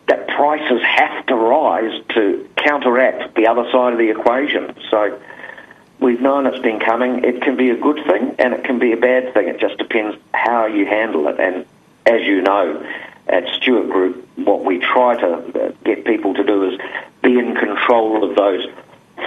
that 0.07 0.27
prices 0.29 0.83
have 0.83 1.25
to 1.27 1.35
rise 1.35 2.03
to 2.15 2.50
counteract 2.62 3.35
the 3.35 3.47
other 3.47 3.64
side 3.71 3.93
of 3.93 3.99
the 3.99 4.11
equation. 4.11 4.75
So 4.90 5.21
we've 5.99 6.21
known 6.21 6.47
it's 6.47 6.62
been 6.62 6.81
coming. 6.81 7.25
It 7.25 7.43
can 7.43 7.57
be 7.57 7.71
a 7.71 7.76
good 7.76 8.05
thing 8.07 8.35
and 8.38 8.55
it 8.55 8.64
can 8.64 8.79
be 8.79 8.93
a 8.93 8.97
bad 8.97 9.35
thing. 9.35 9.49
It 9.49 9.61
just 9.61 9.79
depends 9.79 10.17
how 10.33 10.67
you 10.67 10.87
handle 10.87 11.29
it. 11.29 11.38
And 11.38 11.67
as 12.07 12.23
you 12.23 12.43
know, 12.43 12.85
at 13.29 13.47
Stewart 13.57 13.90
Group, 13.90 14.29
what 14.37 14.64
we 14.64 14.79
try 14.79 15.17
to 15.21 15.29
uh, 15.29 15.73
get 15.85 16.05
people 16.05 16.35
to 16.35 16.45
do 16.45 16.71
is 16.71 16.81
be 17.23 17.38
in 17.38 17.55
control 17.55 18.29
of 18.29 18.37
those 18.37 18.67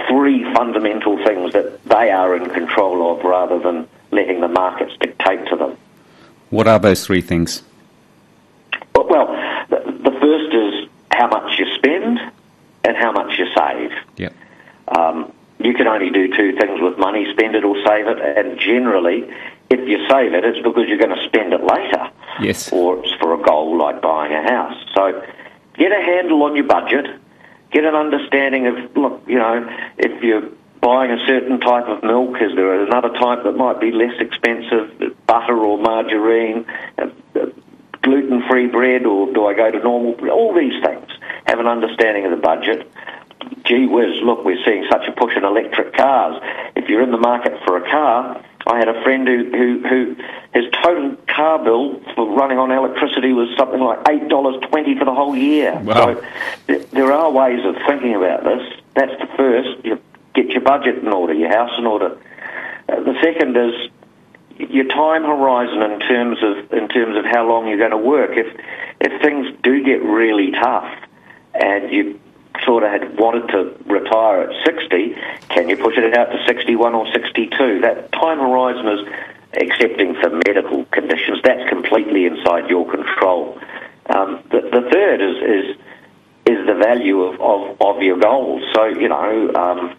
three 0.08 0.44
fundamental 0.52 1.22
things 1.24 1.52
that 1.52 1.82
they 1.84 2.10
are 2.10 2.36
in 2.36 2.50
control 2.50 3.16
of 3.16 3.24
rather 3.24 3.58
than 3.58 3.88
letting 4.10 4.40
the 4.40 4.48
markets 4.48 4.92
dictate 5.00 5.46
to 5.48 5.56
them. 5.56 5.76
What 6.50 6.68
are 6.68 6.78
those 6.78 7.06
three 7.06 7.20
things? 7.20 7.62
Well, 8.94 9.26
the, 9.70 9.76
the 10.02 10.18
first 10.20 10.54
is 10.54 10.88
how 11.10 11.28
much 11.28 11.58
you 11.58 11.66
spend 11.76 12.18
and 12.84 12.96
how 12.96 13.12
much 13.12 13.38
you 13.38 13.46
save. 13.56 13.90
Yep. 14.16 14.34
Um, 14.88 15.32
you 15.58 15.72
can 15.74 15.86
only 15.86 16.10
do 16.10 16.28
two 16.28 16.56
things 16.56 16.80
with 16.80 16.98
money, 16.98 17.26
spend 17.32 17.54
it 17.54 17.64
or 17.64 17.76
save 17.86 18.06
it, 18.06 18.18
and 18.20 18.58
generally, 18.58 19.24
if 19.70 19.88
you 19.88 20.06
save 20.08 20.34
it, 20.34 20.44
it's 20.44 20.58
because 20.58 20.86
you're 20.88 20.98
going 20.98 21.16
to 21.16 21.24
spend 21.24 21.52
it 21.52 21.62
later. 21.64 22.10
Yes. 22.40 22.70
Or 22.72 22.98
it's 22.98 23.14
for 23.14 23.34
a 23.34 23.42
goal 23.42 23.78
like 23.78 24.02
buying 24.02 24.32
a 24.32 24.42
house. 24.42 24.76
So 24.94 25.22
get 25.78 25.92
a 25.92 26.02
handle 26.02 26.42
on 26.42 26.54
your 26.54 26.66
budget, 26.66 27.06
get 27.72 27.84
an 27.84 27.94
understanding 27.94 28.66
of, 28.66 28.96
look, 28.96 29.22
you 29.26 29.38
know, 29.38 29.66
if 29.96 30.22
you're 30.22 30.50
buying 30.80 31.10
a 31.10 31.26
certain 31.26 31.60
type 31.60 31.86
of 31.86 32.02
milk, 32.02 32.36
is 32.42 32.54
there 32.56 32.84
another 32.84 33.08
type 33.08 33.44
that 33.44 33.52
might 33.52 33.80
be 33.80 33.90
less 33.90 34.20
expensive, 34.20 35.16
butter 35.26 35.56
or 35.56 35.78
margarine? 35.78 36.66
gluten-free 38.04 38.66
bread 38.66 39.06
or 39.06 39.32
do 39.32 39.46
I 39.46 39.54
go 39.54 39.70
to 39.70 39.78
normal? 39.78 40.14
All 40.30 40.54
these 40.54 40.80
things. 40.84 41.08
Have 41.54 41.60
an 41.60 41.68
understanding 41.68 42.24
of 42.24 42.32
the 42.32 42.36
budget. 42.36 42.90
Gee 43.64 43.86
whiz, 43.86 44.20
look, 44.24 44.44
we're 44.44 44.58
seeing 44.64 44.84
such 44.90 45.06
a 45.06 45.12
push 45.12 45.36
in 45.36 45.44
electric 45.44 45.94
cars. 45.94 46.42
If 46.74 46.88
you're 46.88 47.00
in 47.00 47.12
the 47.12 47.16
market 47.16 47.52
for 47.64 47.76
a 47.76 47.88
car, 47.88 48.44
I 48.66 48.76
had 48.76 48.88
a 48.88 49.00
friend 49.04 49.28
who, 49.28 49.52
who, 49.52 49.88
who 49.88 50.16
his 50.52 50.64
total 50.82 51.16
car 51.28 51.62
bill 51.62 52.00
for 52.16 52.28
running 52.34 52.58
on 52.58 52.72
electricity 52.72 53.32
was 53.32 53.56
something 53.56 53.78
like 53.78 54.00
eight 54.08 54.28
dollars 54.28 54.60
twenty 54.68 54.98
for 54.98 55.04
the 55.04 55.14
whole 55.14 55.36
year. 55.36 55.78
Wow. 55.78 55.94
So 55.94 56.24
th- 56.66 56.90
there 56.90 57.12
are 57.12 57.30
ways 57.30 57.64
of 57.64 57.76
thinking 57.86 58.16
about 58.16 58.42
this. 58.42 58.72
That's 58.96 59.16
the 59.20 59.28
first. 59.36 59.84
You 59.84 60.00
get 60.34 60.48
your 60.48 60.62
budget 60.62 60.98
in 60.98 61.06
order, 61.06 61.34
your 61.34 61.50
house 61.50 61.78
in 61.78 61.86
order. 61.86 62.18
Uh, 62.88 62.98
the 62.98 63.14
second 63.22 63.56
is 63.56 63.90
your 64.58 64.86
time 64.86 65.22
horizon 65.22 65.82
in 65.82 66.00
terms 66.00 66.38
of 66.42 66.72
in 66.72 66.88
terms 66.88 67.16
of 67.16 67.24
how 67.24 67.46
long 67.48 67.68
you're 67.68 67.78
going 67.78 67.92
to 67.92 67.96
work. 67.96 68.32
If 68.32 68.60
if 69.00 69.22
things 69.22 69.56
do 69.62 69.84
get 69.84 70.02
really 70.02 70.50
tough 70.50 70.90
and 71.54 71.90
you 71.92 72.20
sort 72.64 72.84
of 72.84 72.90
had 72.90 73.18
wanted 73.18 73.48
to 73.48 73.74
retire 73.90 74.42
at 74.42 74.64
60, 74.64 75.14
can 75.48 75.68
you 75.68 75.76
push 75.76 75.96
it 75.98 76.16
out 76.16 76.30
to 76.30 76.44
61 76.46 76.94
or 76.94 77.10
62? 77.12 77.80
That 77.80 78.12
time 78.12 78.38
horizon 78.38 78.88
is, 78.88 79.08
excepting 79.56 80.14
for 80.14 80.30
medical 80.30 80.84
conditions, 80.86 81.38
that's 81.44 81.68
completely 81.68 82.26
inside 82.26 82.68
your 82.68 82.90
control. 82.90 83.58
Um, 84.06 84.42
the, 84.50 84.60
the 84.60 84.88
third 84.90 85.20
is, 85.20 85.36
is 85.36 85.80
is 86.46 86.66
the 86.66 86.74
value 86.74 87.22
of, 87.22 87.40
of, 87.40 87.80
of 87.80 88.02
your 88.02 88.18
goals. 88.18 88.62
So, 88.74 88.84
you 88.84 89.08
know, 89.08 89.50
um, 89.54 89.96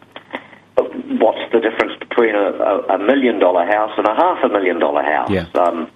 what's 1.18 1.52
the 1.52 1.60
difference 1.60 1.98
between 2.00 2.36
a, 2.36 2.52
a, 2.52 2.96
a 2.96 2.98
million 3.00 3.40
dollar 3.40 3.66
house 3.66 3.92
and 3.98 4.06
a 4.06 4.14
half 4.14 4.44
a 4.44 4.50
million 4.50 4.80
dollar 4.80 5.02
house? 5.02 5.32
Yeah. 5.32 5.48
Um, 5.56 5.90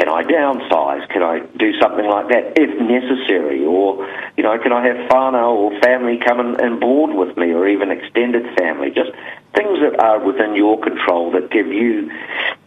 can 0.00 0.08
I 0.08 0.22
downsize? 0.22 1.06
Can 1.10 1.22
I 1.22 1.40
do 1.58 1.78
something 1.78 2.06
like 2.06 2.28
that 2.28 2.54
if 2.56 2.70
necessary? 2.80 3.66
Or, 3.66 4.08
you 4.34 4.42
know, 4.42 4.58
can 4.58 4.72
I 4.72 4.86
have 4.86 4.96
whānau 5.10 5.52
or 5.52 5.80
family 5.80 6.16
come 6.16 6.40
and, 6.40 6.58
and 6.58 6.80
board 6.80 7.14
with 7.14 7.36
me 7.36 7.52
or 7.52 7.68
even 7.68 7.90
extended 7.90 8.46
family? 8.56 8.90
Just 8.90 9.10
things 9.54 9.78
that 9.80 10.00
are 10.00 10.18
within 10.18 10.56
your 10.56 10.80
control 10.80 11.32
that 11.32 11.50
give 11.50 11.66
you, 11.66 12.10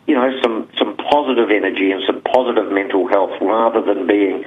you 0.06 0.14
know, 0.14 0.30
some, 0.44 0.70
some 0.78 0.96
positive 0.96 1.50
energy 1.50 1.90
and 1.90 2.04
some 2.06 2.22
positive 2.22 2.72
mental 2.72 3.08
health 3.08 3.32
rather 3.42 3.82
than 3.82 4.06
being, 4.06 4.46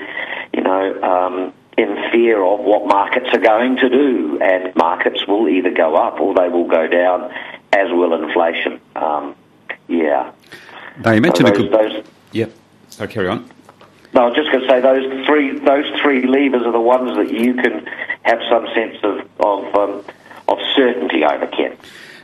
you 0.55 0.63
know, 0.63 1.03
um, 1.03 1.53
in 1.77 1.91
fear 2.13 2.41
of 2.41 2.61
what 2.61 2.87
markets 2.87 3.27
are 3.33 3.41
going 3.41 3.79
to 3.79 3.89
do. 3.89 4.39
And 4.41 4.77
markets 4.77 5.27
will 5.27 5.49
either 5.49 5.73
go 5.73 5.97
up 5.97 6.21
or 6.21 6.35
they 6.35 6.49
will 6.49 6.69
go 6.69 6.87
down, 6.87 7.35
as 7.73 7.91
will 7.91 8.15
inflation. 8.15 8.81
Um, 8.95 9.35
yeah. 9.89 10.31
Now, 11.05 11.11
you 11.11 11.17
So 11.17 11.21
mentioned 11.21 11.49
a 11.49 11.51
those, 11.51 11.59
good. 11.59 11.73
those, 11.73 12.07
Yep. 12.31 12.53
So 12.97 13.07
carry 13.07 13.29
on. 13.29 13.47
no, 14.15 14.23
I 14.23 14.27
was 14.29 14.37
just 14.37 14.51
going 14.51 14.63
to 14.63 14.69
say 14.69 14.81
those 14.81 15.27
three 15.27 15.59
those 15.59 15.85
three 16.01 16.27
levers 16.27 16.63
are 16.63 16.73
the 16.73 16.81
ones 16.81 17.15
that 17.17 17.31
you 17.31 17.53
can 17.53 17.85
have 18.23 18.41
some 18.49 18.67
sense 18.75 18.97
of 19.03 19.29
of 19.39 19.75
um, 19.75 20.05
of 20.49 20.59
certainty 20.75 21.23
over, 21.23 21.47
Ken. 21.49 21.77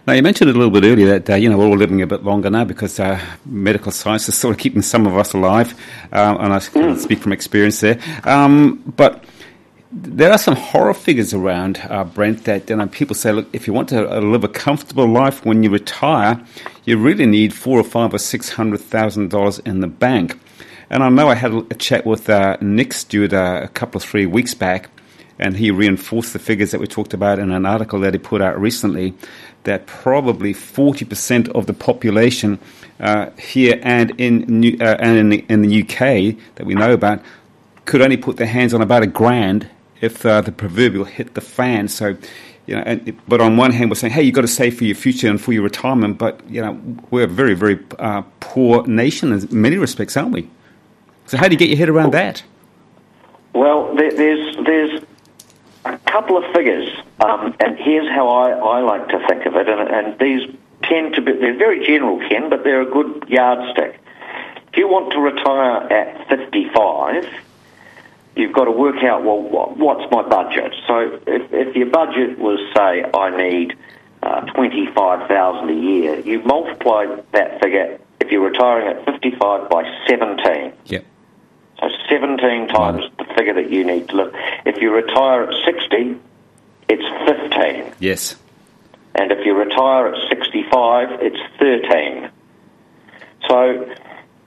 Now, 0.06 0.14
you 0.14 0.22
mentioned 0.22 0.48
it 0.48 0.56
a 0.56 0.58
little 0.58 0.72
bit 0.72 0.82
earlier 0.84 1.18
that, 1.18 1.30
uh, 1.30 1.34
you 1.36 1.48
know, 1.48 1.56
we're 1.56 1.66
all 1.66 1.76
living 1.76 2.02
a 2.02 2.06
bit 2.06 2.24
longer 2.24 2.50
now 2.50 2.64
because 2.64 2.98
uh, 2.98 3.20
medical 3.44 3.92
science 3.92 4.28
is 4.28 4.36
sort 4.36 4.56
of 4.56 4.58
keeping 4.58 4.82
some 4.82 5.06
of 5.06 5.16
us 5.16 5.32
alive, 5.32 5.74
um, 6.10 6.38
and 6.40 6.52
I 6.52 6.58
can 6.58 6.98
speak 6.98 7.20
from 7.20 7.32
experience 7.32 7.80
there. 7.80 8.00
Um, 8.24 8.82
but 8.96 9.24
there 9.92 10.32
are 10.32 10.38
some 10.38 10.56
horror 10.56 10.94
figures 10.94 11.34
around, 11.34 11.80
uh, 11.88 12.02
Brent, 12.02 12.44
that 12.44 12.68
you 12.70 12.76
know, 12.76 12.86
people 12.88 13.14
say, 13.14 13.30
look, 13.30 13.46
if 13.52 13.66
you 13.66 13.74
want 13.74 13.90
to 13.90 14.10
uh, 14.10 14.20
live 14.20 14.42
a 14.42 14.48
comfortable 14.48 15.06
life 15.06 15.44
when 15.44 15.62
you 15.62 15.70
retire, 15.70 16.42
you 16.84 16.96
really 16.96 17.26
need 17.26 17.52
four 17.52 17.78
or 17.78 17.84
five 17.84 18.12
or 18.14 18.18
six 18.18 18.48
hundred 18.48 18.80
thousand 18.80 19.30
dollars 19.30 19.58
in 19.60 19.80
the 19.80 19.86
bank. 19.86 20.36
And 20.92 21.02
I 21.02 21.08
know 21.08 21.28
I 21.28 21.34
had 21.34 21.54
a 21.54 21.74
chat 21.74 22.04
with 22.04 22.28
uh, 22.28 22.58
Nick 22.60 22.92
Stewart 22.92 23.32
uh, 23.32 23.60
a 23.64 23.68
couple 23.68 23.96
of 23.96 24.04
three 24.04 24.26
weeks 24.26 24.52
back, 24.52 24.90
and 25.38 25.56
he 25.56 25.70
reinforced 25.70 26.34
the 26.34 26.38
figures 26.38 26.70
that 26.70 26.82
we 26.82 26.86
talked 26.86 27.14
about 27.14 27.38
in 27.38 27.50
an 27.50 27.64
article 27.64 27.98
that 28.00 28.12
he 28.12 28.18
put 28.18 28.42
out 28.42 28.60
recently 28.60 29.14
that 29.64 29.86
probably 29.86 30.52
40% 30.52 31.48
of 31.52 31.64
the 31.64 31.72
population 31.72 32.58
uh, 33.00 33.30
here 33.38 33.80
and 33.82 34.10
in 34.20 34.40
New, 34.60 34.76
uh, 34.82 34.98
and 35.00 35.16
in 35.16 35.28
the, 35.30 35.44
in 35.48 35.62
the 35.62 35.80
UK 35.80 36.36
that 36.56 36.66
we 36.66 36.74
know 36.74 36.92
about 36.92 37.22
could 37.86 38.02
only 38.02 38.18
put 38.18 38.36
their 38.36 38.46
hands 38.46 38.74
on 38.74 38.82
about 38.82 39.02
a 39.02 39.06
grand 39.06 39.70
if 40.02 40.26
uh, 40.26 40.42
the 40.42 40.52
proverbial 40.52 41.04
hit 41.04 41.32
the 41.32 41.40
fan. 41.40 41.88
So, 41.88 42.18
you 42.66 42.76
know, 42.76 42.82
and, 42.82 43.18
but 43.26 43.40
on 43.40 43.56
one 43.56 43.72
hand, 43.72 43.90
we're 43.90 43.94
saying, 43.94 44.12
hey, 44.12 44.24
you've 44.24 44.34
got 44.34 44.42
to 44.42 44.46
save 44.46 44.76
for 44.76 44.84
your 44.84 44.96
future 44.96 45.28
and 45.28 45.40
for 45.40 45.54
your 45.54 45.62
retirement. 45.62 46.18
But 46.18 46.46
you 46.50 46.60
know, 46.60 46.78
we're 47.10 47.24
a 47.24 47.28
very, 47.28 47.54
very 47.54 47.82
uh, 47.98 48.24
poor 48.40 48.86
nation 48.86 49.32
in 49.32 49.48
many 49.50 49.78
respects, 49.78 50.18
aren't 50.18 50.32
we? 50.32 50.50
So, 51.26 51.36
how 51.36 51.48
do 51.48 51.52
you 51.52 51.58
get 51.58 51.68
your 51.68 51.78
head 51.78 51.88
around 51.88 52.12
that? 52.12 52.42
Well, 53.54 53.94
there, 53.94 54.12
there's 54.12 54.56
there's 54.64 55.02
a 55.84 55.98
couple 55.98 56.36
of 56.36 56.44
figures, 56.54 56.88
um, 57.20 57.54
and 57.60 57.76
here's 57.78 58.08
how 58.08 58.28
I, 58.28 58.50
I 58.50 58.80
like 58.80 59.08
to 59.08 59.26
think 59.26 59.46
of 59.46 59.56
it. 59.56 59.68
And, 59.68 59.88
and 59.88 60.18
these 60.18 60.56
tend 60.82 61.14
to 61.14 61.22
be 61.22 61.32
they're 61.32 61.56
very 61.56 61.84
general, 61.86 62.18
Ken, 62.28 62.50
but 62.50 62.64
they're 62.64 62.82
a 62.82 62.90
good 62.90 63.24
yardstick. 63.28 63.98
If 64.68 64.76
you 64.78 64.88
want 64.88 65.12
to 65.12 65.20
retire 65.20 65.92
at 65.92 66.28
55, 66.28 67.26
you've 68.36 68.52
got 68.54 68.64
to 68.64 68.70
work 68.70 69.02
out 69.04 69.22
well 69.22 69.42
what, 69.42 69.76
what's 69.76 70.10
my 70.10 70.22
budget. 70.22 70.74
So 70.86 71.20
if, 71.26 71.52
if 71.52 71.76
your 71.76 71.90
budget 71.90 72.38
was 72.38 72.58
say 72.74 73.04
I 73.12 73.36
need 73.36 73.76
uh, 74.22 74.40
25,000 74.52 75.68
a 75.68 75.72
year, 75.72 76.20
you 76.20 76.42
multiply 76.42 77.06
that 77.32 77.60
figure 77.60 77.98
if 78.20 78.30
you're 78.30 78.48
retiring 78.48 78.96
at 78.96 79.04
55 79.04 79.68
by 79.68 79.82
17. 80.08 80.72
Yep. 80.86 81.04
So 81.82 81.88
17 82.08 82.68
times 82.68 83.04
the 83.18 83.24
figure 83.36 83.54
that 83.54 83.70
you 83.70 83.84
need 83.84 84.08
to 84.10 84.16
live. 84.16 84.34
If 84.64 84.80
you 84.80 84.94
retire 84.94 85.44
at 85.44 85.64
60, 85.64 86.16
it's 86.88 87.50
15. 87.50 87.94
Yes. 87.98 88.36
And 89.16 89.32
if 89.32 89.44
you 89.44 89.54
retire 89.54 90.06
at 90.06 90.28
65, 90.28 91.20
it's 91.20 91.38
13. 91.58 92.30
So 93.48 93.94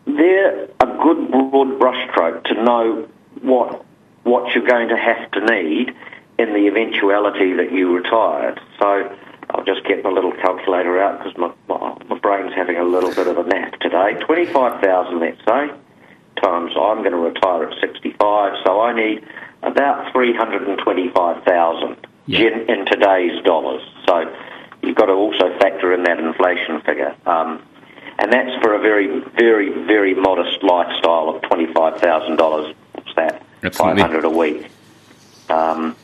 they're 0.06 0.64
a 0.80 0.86
good 1.04 1.30
broad 1.30 1.80
brushstroke 1.80 2.46
to 2.46 2.64
know 2.64 3.08
what 3.42 3.84
what 4.24 4.56
you're 4.56 4.66
going 4.66 4.88
to 4.88 4.98
have 4.98 5.30
to 5.32 5.40
need 5.46 5.94
in 6.40 6.54
the 6.54 6.68
eventuality 6.68 7.54
that 7.54 7.72
you 7.72 7.96
retired. 7.96 8.60
So 8.80 9.16
I'll 9.52 9.64
just 9.64 9.86
get 9.86 10.04
my 10.04 10.10
little 10.10 10.32
calculator 10.32 11.00
out 11.00 11.20
because 11.20 11.38
my, 11.38 11.52
my, 11.68 11.96
my 12.10 12.18
brain's 12.18 12.54
having 12.56 12.78
a 12.78 12.84
little 12.84 13.14
bit 13.14 13.28
of 13.28 13.38
a 13.38 13.44
nap 13.44 13.80
today. 13.82 14.16
25,000, 14.26 15.20
let's 15.20 15.38
say, 15.46 15.70
times 16.42 16.72
I'm 16.80 17.00
going 17.00 17.12
to 17.12 17.18
retire 17.18 17.64
at 17.66 17.80
65, 17.80 18.54
so 18.66 18.82
I 18.82 18.94
need 18.94 19.24
about 19.64 20.12
325,000 20.12 21.98
Yeah. 22.28 22.40
in, 22.40 22.70
in 22.70 22.86
today's 22.86 23.44
dollars. 23.44 23.82
So 24.08 24.34
you've 24.82 24.96
got 24.96 25.08
to 25.08 25.14
also 25.14 25.58
factor 25.60 25.94
in 25.94 26.04
that 26.04 26.20
inflation 26.20 26.82
figure. 26.82 27.16
Um, 27.26 27.62
and 28.18 28.32
that's 28.32 28.62
for 28.62 28.74
a 28.76 28.80
very, 28.80 29.20
very, 29.36 29.70
very 29.86 30.14
modest 30.14 30.64
lifestyle 30.64 31.30
of 31.30 31.42
$25,000. 31.44 32.74
What's 32.94 33.16
that? 33.16 33.44
Absolutely. 33.64 34.02
500 34.02 34.26
a 34.26 34.30
week. 34.30 34.68
Um, 35.50 35.96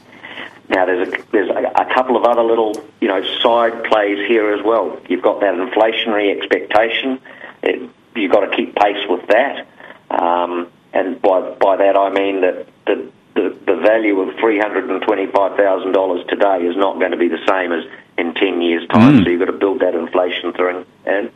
now 0.69 0.85
there's 0.85 1.07
a, 1.07 1.17
there's 1.31 1.49
a, 1.49 1.81
a 1.81 1.93
couple 1.93 2.15
of 2.17 2.23
other 2.23 2.43
little 2.43 2.73
you 3.01 3.07
know 3.07 3.21
side 3.41 3.83
plays 3.85 4.25
here 4.27 4.53
as 4.53 4.63
well. 4.63 4.99
You've 5.09 5.21
got 5.21 5.41
that 5.41 5.55
inflationary 5.55 6.35
expectation. 6.35 7.19
It, 7.61 7.89
you've 8.15 8.31
got 8.31 8.41
to 8.49 8.55
keep 8.55 8.75
pace 8.75 9.05
with 9.09 9.27
that, 9.27 9.67
um, 10.11 10.67
and 10.93 11.21
by 11.21 11.41
by 11.59 11.77
that 11.77 11.95
I 11.97 12.09
mean 12.09 12.41
that 12.41 12.67
the 12.85 13.11
the, 13.33 13.57
the 13.65 13.75
value 13.77 14.19
of 14.19 14.35
three 14.39 14.59
hundred 14.59 14.89
and 14.89 15.01
twenty 15.01 15.27
five 15.27 15.57
thousand 15.57 15.93
dollars 15.93 16.25
today 16.27 16.63
is 16.63 16.75
not 16.75 16.99
going 16.99 17.11
to 17.11 17.17
be 17.17 17.27
the 17.27 17.43
same 17.47 17.71
as 17.71 17.85
in 18.17 18.33
ten 18.33 18.61
years' 18.61 18.87
time. 18.89 19.19
Mm. 19.19 19.23
So 19.23 19.29
you've 19.29 19.39
got 19.39 19.51
to 19.51 19.57
build 19.57 19.81
that 19.81 19.95
inflation 19.95 20.53
through, 20.53 20.85
and 21.05 21.31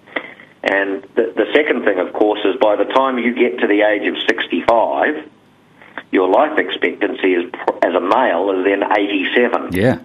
and 0.63 1.03
the, 1.15 1.33
the 1.35 1.45
second 1.53 1.85
thing, 1.85 1.99
of 1.99 2.11
course, 2.13 2.39
is 2.43 2.55
by 2.59 2.75
the 2.75 2.85
time 2.85 3.17
you 3.17 3.33
get 3.33 3.59
to 3.59 3.67
the 3.67 3.81
age 3.81 4.07
of 4.07 4.15
sixty 4.27 4.61
five 4.67 5.29
your 6.11 6.29
life 6.29 6.57
expectancy 6.57 7.33
is, 7.33 7.51
as 7.83 7.93
a 7.93 7.99
male 7.99 8.49
is 8.51 8.63
then 8.63 8.83
87. 8.89 9.73
Yeah. 9.73 9.99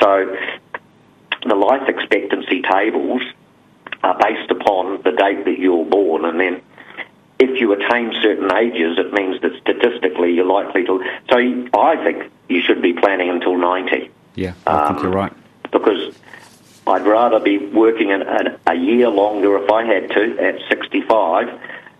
So 0.00 0.36
the 1.46 1.54
life 1.54 1.88
expectancy 1.88 2.62
tables 2.62 3.22
are 4.02 4.18
based 4.18 4.50
upon 4.50 5.02
the 5.02 5.12
date 5.12 5.44
that 5.44 5.58
you're 5.58 5.84
born, 5.84 6.24
and 6.24 6.40
then 6.40 6.60
if 7.40 7.60
you 7.60 7.72
attain 7.72 8.12
certain 8.22 8.52
ages, 8.56 8.98
it 8.98 9.12
means 9.12 9.40
that 9.42 9.52
statistically 9.60 10.32
you're 10.32 10.44
likely 10.44 10.84
to. 10.84 11.02
So 11.30 11.36
I 11.78 11.96
think 12.04 12.30
you 12.48 12.60
should 12.62 12.82
be 12.82 12.92
planning 12.92 13.30
until 13.30 13.56
90 13.56 14.10
Yeah. 14.34 14.52
I 14.66 14.88
think 14.88 14.98
Um, 14.98 15.04
you're 15.04 15.12
right. 15.12 15.32
because 15.70 16.14
I'd 16.86 17.06
rather 17.06 17.38
be 17.38 17.58
working 17.58 18.10
an, 18.12 18.22
an, 18.22 18.56
a 18.66 18.74
year 18.74 19.08
longer 19.08 19.56
if 19.62 19.70
I 19.70 19.84
had 19.84 20.10
to 20.10 20.38
at 20.38 20.58
65 20.68 21.48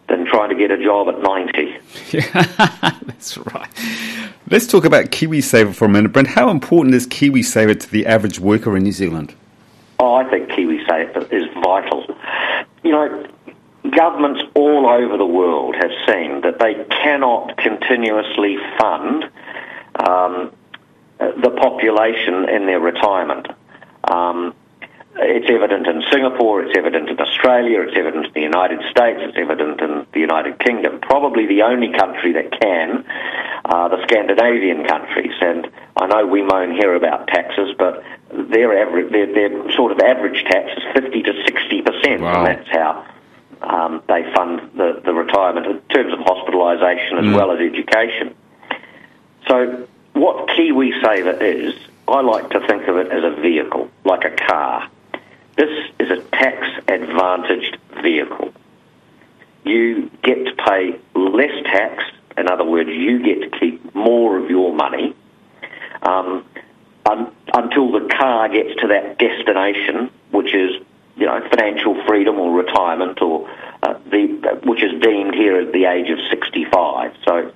than 0.08 0.24
trying 0.24 0.48
to 0.48 0.54
get 0.56 0.70
a 0.70 0.82
job 0.82 1.08
at 1.10 1.20
90. 1.20 1.76
Yeah, 2.10 2.22
That's 3.06 3.36
right. 3.38 3.68
Let's 4.50 4.66
talk 4.66 4.86
about 4.86 5.06
KiwiSaver 5.06 5.74
for 5.74 5.84
a 5.84 5.88
minute, 5.90 6.12
Brent. 6.14 6.28
How 6.28 6.48
important 6.48 6.94
is 6.94 7.06
KiwiSaver 7.06 7.78
to 7.78 7.90
the 7.90 8.06
average 8.06 8.40
worker 8.40 8.74
in 8.76 8.84
New 8.84 8.92
Zealand? 8.92 9.34
Oh, 10.00 10.14
I 10.14 10.24
think 10.30 10.48
KiwiSaver 10.48 11.30
is 11.30 11.44
vital. 11.62 12.06
You 12.82 12.92
know, 12.92 13.26
governments 13.90 14.42
all 14.54 14.88
over 14.88 15.16
the 15.16 15.26
world 15.26 15.74
have 15.76 15.90
seen 16.06 16.40
that 16.42 16.58
they 16.58 16.74
cannot 17.02 17.56
continuously 17.56 18.56
fund 18.78 19.24
um, 19.98 20.52
the 21.18 21.50
population 21.50 22.48
in 22.48 22.66
their 22.66 22.80
retirement. 22.80 23.48
Um, 24.04 24.54
it's 25.20 25.50
evident 25.50 25.86
in 25.88 26.02
Singapore, 26.12 26.62
it's 26.62 26.78
evident 26.78 27.08
in 27.08 27.20
Australia, 27.20 27.80
it's 27.82 27.96
evident 27.96 28.26
in 28.26 28.32
the 28.34 28.40
United 28.40 28.80
States, 28.90 29.18
it's 29.20 29.36
evident 29.36 29.80
in 29.80 30.06
the 30.12 30.20
United 30.20 30.60
Kingdom. 30.60 31.00
Probably 31.00 31.46
the 31.46 31.62
only 31.62 31.92
country 31.92 32.32
that 32.34 32.52
can 32.60 33.04
are 33.64 33.88
the 33.88 34.00
Scandinavian 34.04 34.86
countries. 34.86 35.34
And 35.40 35.68
I 35.96 36.06
know 36.06 36.26
we 36.26 36.42
moan 36.42 36.72
here 36.72 36.94
about 36.94 37.26
taxes, 37.26 37.74
but 37.76 38.04
their 38.30 38.78
average, 38.78 39.10
their, 39.10 39.26
their 39.26 39.72
sort 39.72 39.90
of 39.90 39.98
average 39.98 40.44
tax 40.44 40.70
is 40.76 40.84
50 40.94 41.22
to 41.22 41.32
60 41.44 41.82
percent, 41.82 42.20
wow. 42.22 42.44
and 42.44 42.46
that's 42.46 42.68
how 42.70 43.04
um, 43.68 44.02
they 44.08 44.24
fund 44.34 44.70
the, 44.76 45.00
the 45.04 45.12
retirement 45.12 45.66
in 45.66 45.80
terms 45.94 46.12
of 46.12 46.20
hospitalisation 46.20 47.18
as 47.18 47.24
mm. 47.26 47.34
well 47.34 47.52
as 47.52 47.60
education. 47.60 48.34
So, 49.46 49.86
what 50.14 50.48
KiwiSaver 50.48 51.40
is, 51.40 51.74
I 52.08 52.20
like 52.22 52.50
to 52.50 52.66
think 52.66 52.88
of 52.88 52.96
it 52.96 53.12
as 53.12 53.24
a 53.24 53.40
vehicle, 53.40 53.90
like 54.04 54.24
a 54.24 54.34
car. 54.34 54.90
This 55.56 55.70
is 55.98 56.10
a 56.10 56.22
tax 56.30 56.66
advantaged 56.88 57.78
vehicle. 58.02 58.52
You 59.64 60.10
get 60.22 60.44
to 60.46 60.54
pay 60.56 60.98
less 61.14 61.62
tax, 61.64 62.04
in 62.36 62.48
other 62.48 62.64
words, 62.64 62.88
you 62.88 63.22
get 63.22 63.42
to 63.42 63.58
keep 63.58 63.94
more 63.94 64.38
of 64.38 64.48
your 64.48 64.74
money 64.74 65.14
um, 66.02 66.44
un- 67.04 67.32
until 67.54 67.92
the 67.92 68.08
car 68.18 68.48
gets 68.48 68.80
to 68.80 68.88
that 68.88 69.18
destination, 69.18 70.10
which 70.30 70.54
is 70.54 70.80
you 71.18 71.26
know 71.26 71.40
financial 71.50 72.02
freedom 72.06 72.38
or 72.38 72.56
retirement, 72.56 73.20
or 73.20 73.48
uh, 73.82 73.94
the 74.10 74.60
which 74.64 74.82
is 74.82 75.00
deemed 75.02 75.34
here 75.34 75.60
at 75.60 75.72
the 75.72 75.84
age 75.84 76.10
of 76.10 76.18
65. 76.30 77.14
So 77.24 77.52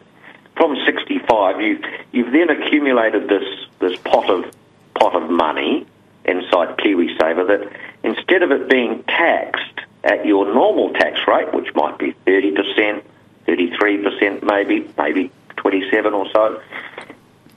from 0.56 0.76
65, 0.84 1.60
you 1.60 1.78
you've 2.12 2.32
then 2.32 2.50
accumulated 2.50 3.28
this 3.28 3.66
this 3.78 3.96
pot 3.98 4.28
of 4.28 4.52
pot 4.94 5.14
of 5.14 5.30
money 5.30 5.86
inside 6.24 6.76
KiwiSaver 6.78 7.46
that 7.48 7.72
instead 8.02 8.42
of 8.42 8.50
it 8.52 8.68
being 8.68 9.02
taxed 9.04 9.80
at 10.04 10.24
your 10.26 10.52
normal 10.52 10.92
tax 10.92 11.20
rate, 11.26 11.52
which 11.54 11.74
might 11.74 11.98
be 11.98 12.14
30%, 12.26 13.02
33% 13.46 14.42
maybe, 14.42 14.88
maybe 14.98 15.30
27 15.56 16.12
or 16.12 16.26
so, 16.32 16.60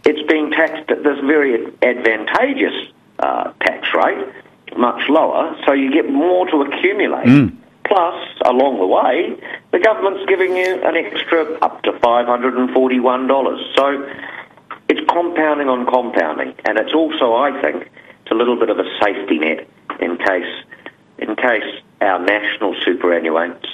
it's 0.04 0.32
being 0.32 0.52
taxed 0.52 0.90
at 0.92 1.04
this 1.04 1.20
very 1.22 1.66
advantageous 1.82 2.92
uh, 3.20 3.52
tax 3.62 3.88
rate, 3.94 4.28
much 4.78 5.10
lower, 5.10 5.56
so 5.66 5.74
you 5.74 5.92
get 5.92 6.10
more 6.10 6.46
to 6.48 6.62
accumulate. 6.62 7.28
Mm. 7.28 7.56
Plus, 7.86 8.16
along 8.46 8.80
the 8.80 8.88
way, 8.88 9.38
the 9.72 9.80
government's 9.80 10.26
giving 10.28 10.56
you 10.56 10.82
an 10.84 10.96
extra 10.96 11.44
up 11.60 11.84
to 11.84 11.92
$541. 11.92 13.76
So 13.76 14.10
it's 14.90 15.02
compounding 15.10 15.70
on 15.70 15.86
compounding, 15.86 16.56
and 16.66 16.80
it's 16.80 16.94
also, 16.94 17.36
I 17.36 17.62
think, 17.62 17.90
it's 18.22 18.32
a 18.32 18.36
little 18.36 18.58
bit 18.58 18.70
of 18.70 18.80
a 18.80 18.86
safety 19.00 19.38
net 19.38 19.68
in 20.00 20.18
case 20.18 20.64
in 21.18 21.36
case 21.36 21.82
our 22.02 22.20
national 22.20 22.76
superannuates 22.86 23.66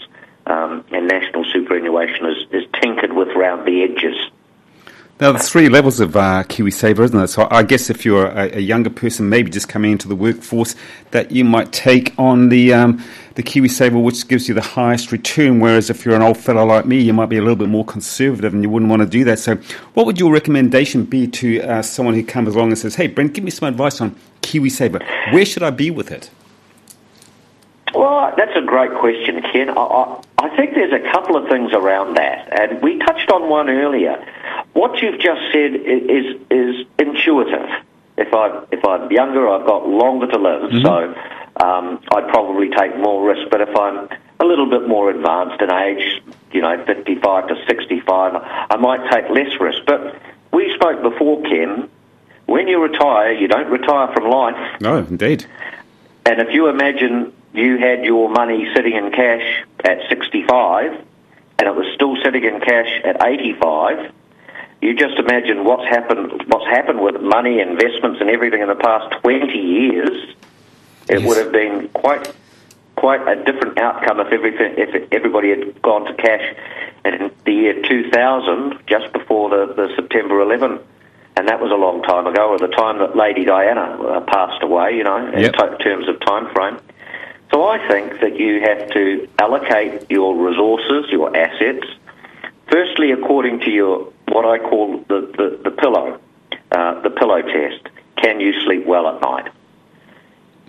um, 0.45 0.85
and 0.91 1.07
national 1.07 1.45
superannuation 1.45 2.25
is, 2.27 2.45
is 2.51 2.63
tinkered 2.81 3.13
with 3.13 3.29
round 3.35 3.65
the 3.65 3.83
edges. 3.83 4.15
Now, 5.21 5.31
there's 5.33 5.49
three 5.49 5.69
levels 5.69 5.99
of 5.99 6.15
uh, 6.15 6.43
KiwiSaver, 6.45 7.01
isn't 7.01 7.15
there? 7.15 7.27
So 7.27 7.47
I 7.51 7.61
guess 7.61 7.91
if 7.91 8.05
you're 8.05 8.25
a, 8.25 8.57
a, 8.57 8.59
younger 8.59 8.89
person, 8.89 9.29
maybe 9.29 9.51
just 9.51 9.69
coming 9.69 9.91
into 9.91 10.07
the 10.07 10.15
workforce, 10.15 10.73
that 11.11 11.29
you 11.29 11.45
might 11.45 11.71
take 11.71 12.15
on 12.17 12.49
the 12.49 12.73
um, 12.73 13.03
the 13.35 13.43
KiwiSaver, 13.43 14.01
which 14.01 14.27
gives 14.27 14.47
you 14.47 14.55
the 14.55 14.61
highest 14.61 15.11
return. 15.11 15.59
Whereas 15.59 15.91
if 15.91 16.05
you're 16.05 16.15
an 16.15 16.23
old 16.23 16.37
fellow 16.37 16.65
like 16.65 16.87
me, 16.87 16.99
you 16.99 17.13
might 17.13 17.27
be 17.27 17.37
a 17.37 17.41
little 17.41 17.55
bit 17.55 17.69
more 17.69 17.85
conservative 17.85 18.51
and 18.55 18.63
you 18.63 18.69
wouldn't 18.71 18.89
want 18.89 19.03
to 19.03 19.07
do 19.07 19.23
that. 19.25 19.37
So, 19.37 19.57
what 19.93 20.07
would 20.07 20.19
your 20.19 20.33
recommendation 20.33 21.05
be 21.05 21.27
to 21.27 21.61
uh, 21.61 21.81
someone 21.83 22.15
who 22.15 22.23
comes 22.23 22.55
along 22.55 22.69
and 22.69 22.77
says, 22.79 22.95
"Hey, 22.95 23.05
Brent, 23.05 23.33
give 23.33 23.43
me 23.43 23.51
some 23.51 23.69
advice 23.69 24.01
on 24.01 24.15
KiwiSaver. 24.41 25.33
Where 25.33 25.45
should 25.45 25.61
I 25.61 25.69
be 25.69 25.91
with 25.91 26.09
it?" 26.09 26.31
Well, 27.93 28.33
that's 28.35 28.55
a 28.55 28.65
great 28.65 28.91
question, 28.95 29.43
Ken. 29.53 29.69
I, 29.69 29.73
I, 29.73 30.21
I, 30.39 30.55
think 30.55 30.73
there's 30.73 30.93
a 30.93 31.11
couple 31.11 31.35
of 31.35 31.47
things 31.47 31.73
around 31.73 32.15
that, 32.15 32.59
and 32.59 32.81
we 32.81 32.97
touched 32.97 33.29
on 33.29 33.49
one 33.49 33.69
earlier. 33.69 34.17
What 34.73 35.01
you've 35.01 35.19
just 35.19 35.41
said 35.51 35.75
is 35.75 36.41
is 36.49 36.85
intuitive. 36.97 37.69
If 38.17 38.33
I 38.33 38.63
if 38.71 38.85
I'm 38.85 39.11
younger, 39.11 39.49
I've 39.49 39.65
got 39.65 39.87
longer 39.87 40.27
to 40.27 40.37
live, 40.37 40.71
mm-hmm. 40.71 40.85
so 40.85 41.65
um, 41.65 41.99
I'd 42.13 42.27
probably 42.29 42.69
take 42.69 42.97
more 42.97 43.27
risk. 43.27 43.49
But 43.49 43.61
if 43.61 43.75
I'm 43.75 44.07
a 44.39 44.45
little 44.45 44.69
bit 44.69 44.87
more 44.87 45.09
advanced 45.09 45.61
in 45.61 45.71
age, 45.71 46.21
you 46.51 46.61
know, 46.61 46.83
55 46.85 47.47
to 47.49 47.55
65, 47.67 48.35
I 48.35 48.75
might 48.77 49.11
take 49.11 49.29
less 49.29 49.59
risk. 49.59 49.83
But 49.85 50.15
we 50.53 50.73
spoke 50.75 51.01
before, 51.01 51.41
Ken. 51.43 51.89
When 52.45 52.67
you 52.67 52.81
retire, 52.81 53.31
you 53.33 53.47
don't 53.47 53.69
retire 53.69 54.13
from 54.13 54.29
life. 54.29 54.81
No, 54.81 54.97
indeed. 54.97 55.45
And 56.25 56.41
if 56.41 56.53
you 56.53 56.67
imagine 56.67 57.33
you 57.53 57.77
had 57.77 58.03
your 58.03 58.29
money 58.29 58.67
sitting 58.75 58.93
in 58.93 59.11
cash 59.11 59.63
at 59.83 60.09
65 60.09 61.05
and 61.59 61.67
it 61.67 61.75
was 61.75 61.85
still 61.95 62.15
sitting 62.23 62.43
in 62.43 62.59
cash 62.59 63.01
at 63.03 63.23
85, 63.23 64.11
you 64.81 64.95
just 64.95 65.17
imagine 65.17 65.63
what's 65.63 65.87
happened 65.87 66.43
what's 66.47 66.65
happened 66.65 67.01
with 67.01 67.21
money, 67.21 67.59
investments 67.59 68.19
and 68.19 68.29
everything 68.29 68.61
in 68.61 68.67
the 68.67 68.75
past 68.75 69.21
20 69.21 69.57
years. 69.57 70.35
It 71.09 71.19
yes. 71.19 71.27
would 71.27 71.37
have 71.37 71.51
been 71.51 71.89
quite 71.89 72.33
quite 72.95 73.27
a 73.27 73.43
different 73.43 73.77
outcome 73.79 74.19
if 74.19 74.31
everything 74.31 74.75
if 74.77 75.11
everybody 75.11 75.49
had 75.49 75.81
gone 75.81 76.05
to 76.05 76.13
cash 76.15 76.55
in 77.05 77.31
the 77.45 77.51
year 77.51 77.81
2000 77.81 78.79
just 78.87 79.11
before 79.13 79.49
the, 79.49 79.73
the 79.73 79.95
September 79.95 80.41
11 80.41 80.79
and 81.37 81.47
that 81.47 81.59
was 81.59 81.71
a 81.71 81.75
long 81.75 82.03
time 82.03 82.27
ago, 82.27 82.49
or 82.49 82.59
the 82.59 82.67
time 82.67 82.99
that 82.99 83.15
Lady 83.15 83.45
Diana 83.45 83.81
uh, 83.81 84.21
passed 84.21 84.61
away, 84.61 84.95
you 84.97 85.03
know, 85.03 85.17
in 85.31 85.39
yep. 85.39 85.53
t- 85.53 85.83
terms 85.83 86.07
of 86.09 86.19
time 86.19 86.53
frame. 86.53 86.77
So 87.51 87.65
I 87.65 87.85
think 87.87 88.19
that 88.21 88.37
you 88.37 88.61
have 88.61 88.89
to 88.91 89.27
allocate 89.39 90.09
your 90.09 90.35
resources, 90.35 91.09
your 91.09 91.35
assets, 91.35 91.87
firstly 92.69 93.11
according 93.11 93.61
to 93.61 93.71
your 93.71 94.11
what 94.31 94.45
I 94.45 94.57
call 94.57 94.97
the, 95.07 95.21
the, 95.37 95.59
the 95.63 95.71
pillow, 95.71 96.19
uh, 96.71 97.01
the 97.01 97.09
pillow 97.09 97.41
test. 97.41 97.89
Can 98.17 98.39
you 98.39 98.53
sleep 98.63 98.85
well 98.85 99.07
at 99.07 99.21
night? 99.21 99.51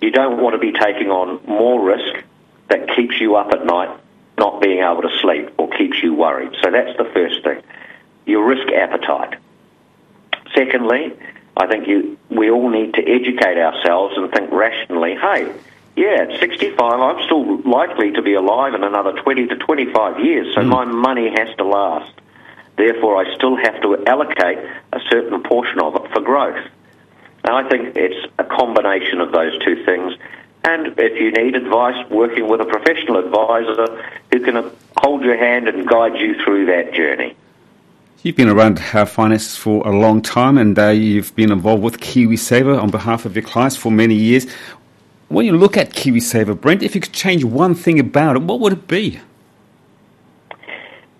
You 0.00 0.10
don't 0.10 0.42
want 0.42 0.54
to 0.54 0.58
be 0.58 0.72
taking 0.72 1.10
on 1.10 1.40
more 1.46 1.82
risk 1.84 2.24
that 2.68 2.88
keeps 2.96 3.20
you 3.20 3.36
up 3.36 3.52
at 3.52 3.64
night, 3.64 3.90
not 4.38 4.60
being 4.60 4.78
able 4.78 5.02
to 5.02 5.16
sleep 5.20 5.50
or 5.58 5.68
keeps 5.70 6.02
you 6.02 6.14
worried. 6.14 6.52
So 6.62 6.70
that's 6.70 6.96
the 6.96 7.04
first 7.12 7.44
thing. 7.44 7.62
Your 8.26 8.44
risk 8.44 8.72
appetite. 8.72 9.38
Secondly, 10.54 11.12
I 11.56 11.66
think 11.66 11.86
you, 11.86 12.18
we 12.30 12.50
all 12.50 12.68
need 12.70 12.94
to 12.94 13.02
educate 13.02 13.58
ourselves 13.58 14.16
and 14.16 14.30
think 14.32 14.50
rationally, 14.50 15.14
hey, 15.14 15.52
yeah, 15.96 16.26
at 16.28 16.40
65, 16.40 16.78
I'm 16.80 17.22
still 17.24 17.60
likely 17.62 18.12
to 18.12 18.22
be 18.22 18.34
alive 18.34 18.74
in 18.74 18.82
another 18.82 19.12
20 19.12 19.48
to 19.48 19.56
25 19.56 20.24
years, 20.24 20.54
so 20.54 20.62
mm. 20.62 20.68
my 20.68 20.84
money 20.84 21.30
has 21.36 21.54
to 21.58 21.64
last. 21.64 22.12
Therefore, 22.76 23.24
I 23.24 23.34
still 23.34 23.56
have 23.56 23.80
to 23.82 24.04
allocate 24.06 24.58
a 24.92 25.00
certain 25.10 25.42
portion 25.42 25.80
of 25.80 25.94
it 25.96 26.10
for 26.12 26.20
growth. 26.20 26.66
And 27.44 27.54
I 27.54 27.68
think 27.68 27.96
it's 27.96 28.32
a 28.38 28.44
combination 28.44 29.20
of 29.20 29.32
those 29.32 29.58
two 29.64 29.84
things. 29.84 30.14
And 30.64 30.94
if 30.96 31.20
you 31.20 31.32
need 31.32 31.56
advice, 31.56 32.08
working 32.08 32.48
with 32.48 32.60
a 32.60 32.64
professional 32.64 33.16
advisor 33.16 34.02
who 34.30 34.40
can 34.40 34.70
hold 34.96 35.22
your 35.22 35.36
hand 35.36 35.68
and 35.68 35.86
guide 35.86 36.16
you 36.16 36.34
through 36.44 36.66
that 36.66 36.94
journey. 36.94 37.34
You've 38.22 38.36
been 38.36 38.48
around 38.48 38.80
uh, 38.94 39.04
finance 39.04 39.56
for 39.56 39.84
a 39.84 39.90
long 39.90 40.22
time 40.22 40.56
and 40.56 40.78
uh, 40.78 40.90
you've 40.90 41.34
been 41.34 41.50
involved 41.50 41.82
with 41.82 41.98
KiwiSaver 41.98 42.80
on 42.80 42.90
behalf 42.90 43.24
of 43.24 43.34
your 43.34 43.42
clients 43.42 43.74
for 43.74 43.90
many 43.90 44.14
years. 44.14 44.46
When 45.28 45.44
you 45.44 45.56
look 45.56 45.76
at 45.76 45.90
KiwiSaver, 45.90 46.60
Brent, 46.60 46.84
if 46.84 46.94
you 46.94 47.00
could 47.00 47.12
change 47.12 47.42
one 47.42 47.74
thing 47.74 47.98
about 47.98 48.36
it, 48.36 48.42
what 48.42 48.60
would 48.60 48.72
it 48.74 48.86
be? 48.86 49.18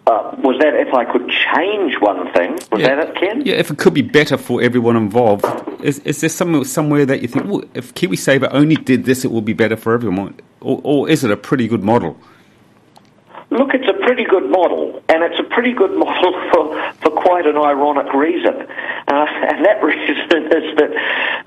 Uh, 0.07 0.37
was 0.39 0.61
that 0.61 0.75
if 0.75 0.95
I 0.95 1.05
could 1.05 1.29
change 1.55 1.95
one 2.01 2.33
thing? 2.33 2.53
Was 2.71 2.81
yeah. 2.81 2.95
that 2.95 3.09
it, 3.09 3.15
Ken? 3.17 3.43
Yeah, 3.45 3.55
if 3.55 3.71
it 3.71 3.79
could 3.79 3.95
be 3.95 4.03
better 4.03 4.37
for 4.37 4.63
everyone 4.63 4.97
involved. 4.97 5.45
Is, 5.83 5.99
is 6.01 6.21
there 6.21 6.31
some, 6.31 6.65
somewhere 6.65 7.07
that 7.07 7.23
you 7.23 7.29
think, 7.29 7.47
well, 7.47 7.65
if 7.75 7.95
KiwiSaver 7.95 8.49
only 8.53 8.77
did 8.77 9.05
this, 9.05 9.25
it 9.25 9.31
will 9.31 9.43
be 9.43 9.53
better 9.53 9.77
for 9.77 9.95
everyone? 9.95 10.39
Or, 10.61 10.81
or 10.85 11.09
is 11.09 11.25
it 11.25 11.31
a 11.31 11.37
pretty 11.37 11.69
good 11.69 11.83
model? 11.83 12.17
Look, 13.53 13.75
it's 13.75 13.89
a 13.89 14.01
pretty 14.07 14.25
good 14.25 14.49
model, 14.49 15.03
and 15.11 15.23
it's 15.23 15.39
a 15.39 15.45
pretty 15.45 15.75
good 15.75 15.93
model 16.05 16.33
for, 16.51 16.93
for 17.03 17.11
quite 17.11 17.47
an 17.47 17.59
ironic 17.59 18.13
reason. 18.15 18.55
Uh, 18.55 19.27
and 19.29 19.65
that 19.65 19.83
reason 19.85 20.53
is 20.53 20.77
that 20.77 20.91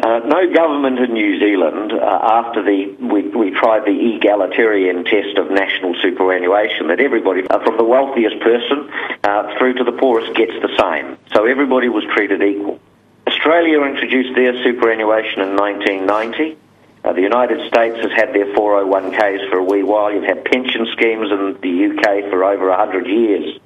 uh, 0.05 0.19
no 0.19 0.53
government 0.53 0.99
in 0.99 1.13
New 1.13 1.39
Zealand, 1.39 1.93
uh, 1.93 2.19
after 2.21 2.61
the 2.61 2.93
we, 3.01 3.23
we 3.29 3.49
tried 3.49 3.85
the 3.85 4.15
egalitarian 4.15 5.03
test 5.03 5.37
of 5.37 5.49
national 5.49 5.95
superannuation, 6.01 6.87
that 6.89 6.99
everybody, 6.99 7.41
uh, 7.49 7.59
from 7.63 7.77
the 7.77 7.83
wealthiest 7.83 8.39
person 8.39 8.87
uh, 9.23 9.57
through 9.57 9.73
to 9.73 9.83
the 9.83 9.93
poorest, 9.93 10.35
gets 10.35 10.53
the 10.61 10.69
same. 10.77 11.17
So 11.33 11.45
everybody 11.45 11.89
was 11.89 12.03
treated 12.13 12.43
equal. 12.43 12.79
Australia 13.25 13.81
introduced 13.81 14.35
their 14.35 14.53
superannuation 14.63 15.41
in 15.41 15.55
1990. 15.55 16.57
Uh, 17.05 17.13
the 17.13 17.21
United 17.21 17.59
States 17.67 17.97
has 18.01 18.11
had 18.13 18.33
their 18.33 18.51
401ks 18.55 19.49
for 19.51 19.59
a 19.59 19.63
wee 19.63 19.83
while. 19.83 20.11
You've 20.11 20.23
had 20.23 20.43
pension 20.43 20.87
schemes 20.91 21.29
in 21.31 21.55
the 21.61 21.85
UK 21.93 22.31
for 22.31 22.43
over 22.43 22.69
100 22.69 23.05
years. 23.05 23.59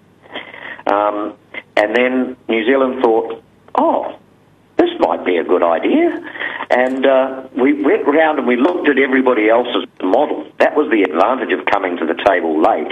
Um, 0.85 1.35
and 1.77 1.95
then 1.95 2.35
New 2.49 2.65
Zealand 2.65 3.01
thought, 3.01 3.41
oh, 3.75 4.19
this 4.75 4.89
might 4.99 5.23
be 5.25 5.37
a 5.37 5.45
good 5.45 5.63
idea. 5.63 6.21
And 6.69 7.05
uh, 7.05 7.47
we 7.55 7.81
went 7.81 8.05
round 8.05 8.39
and 8.39 8.47
we 8.47 8.57
looked 8.57 8.89
at 8.89 8.99
everybody 8.99 9.49
else's 9.49 9.85
model. 10.03 10.45
That 10.57 10.75
was 10.75 10.91
the 10.91 11.03
advantage 11.03 11.57
of 11.57 11.65
coming 11.65 11.95
to 11.97 12.05
the 12.05 12.21
table 12.25 12.61
late. 12.61 12.91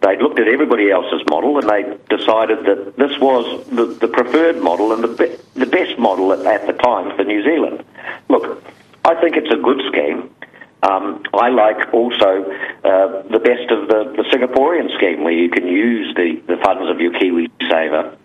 They 0.00 0.20
looked 0.20 0.40
at 0.40 0.48
everybody 0.48 0.90
else's 0.90 1.22
model 1.30 1.56
and 1.58 1.68
they 1.68 1.82
decided 2.14 2.66
that 2.66 2.96
this 2.96 3.16
was 3.20 3.64
the, 3.68 3.86
the 3.86 4.08
preferred 4.08 4.60
model 4.60 4.92
and 4.92 5.04
the, 5.04 5.08
be- 5.08 5.36
the 5.54 5.66
best 5.66 5.98
model 6.00 6.32
at, 6.32 6.44
at 6.44 6.66
the 6.66 6.72
time 6.72 7.16
for 7.16 7.22
New 7.22 7.44
Zealand. 7.44 7.84
Look, 8.28 8.62
I 9.08 9.18
think 9.22 9.36
it's 9.36 9.50
a 9.50 9.56
good 9.56 9.80
scheme. 9.88 10.28
Um, 10.82 11.22
I 11.32 11.48
like 11.48 11.94
also 11.94 12.44
uh, 12.84 13.22
the 13.32 13.40
best 13.40 13.72
of 13.72 13.88
the, 13.88 14.12
the 14.20 14.24
Singaporean 14.28 14.94
scheme 14.96 15.24
where 15.24 15.32
you 15.32 15.48
can 15.48 15.66
use 15.66 16.14
the, 16.14 16.42
the 16.46 16.60
funds 16.62 16.90
of 16.90 17.00
your 17.00 17.12
KiwiSaver 17.12 18.16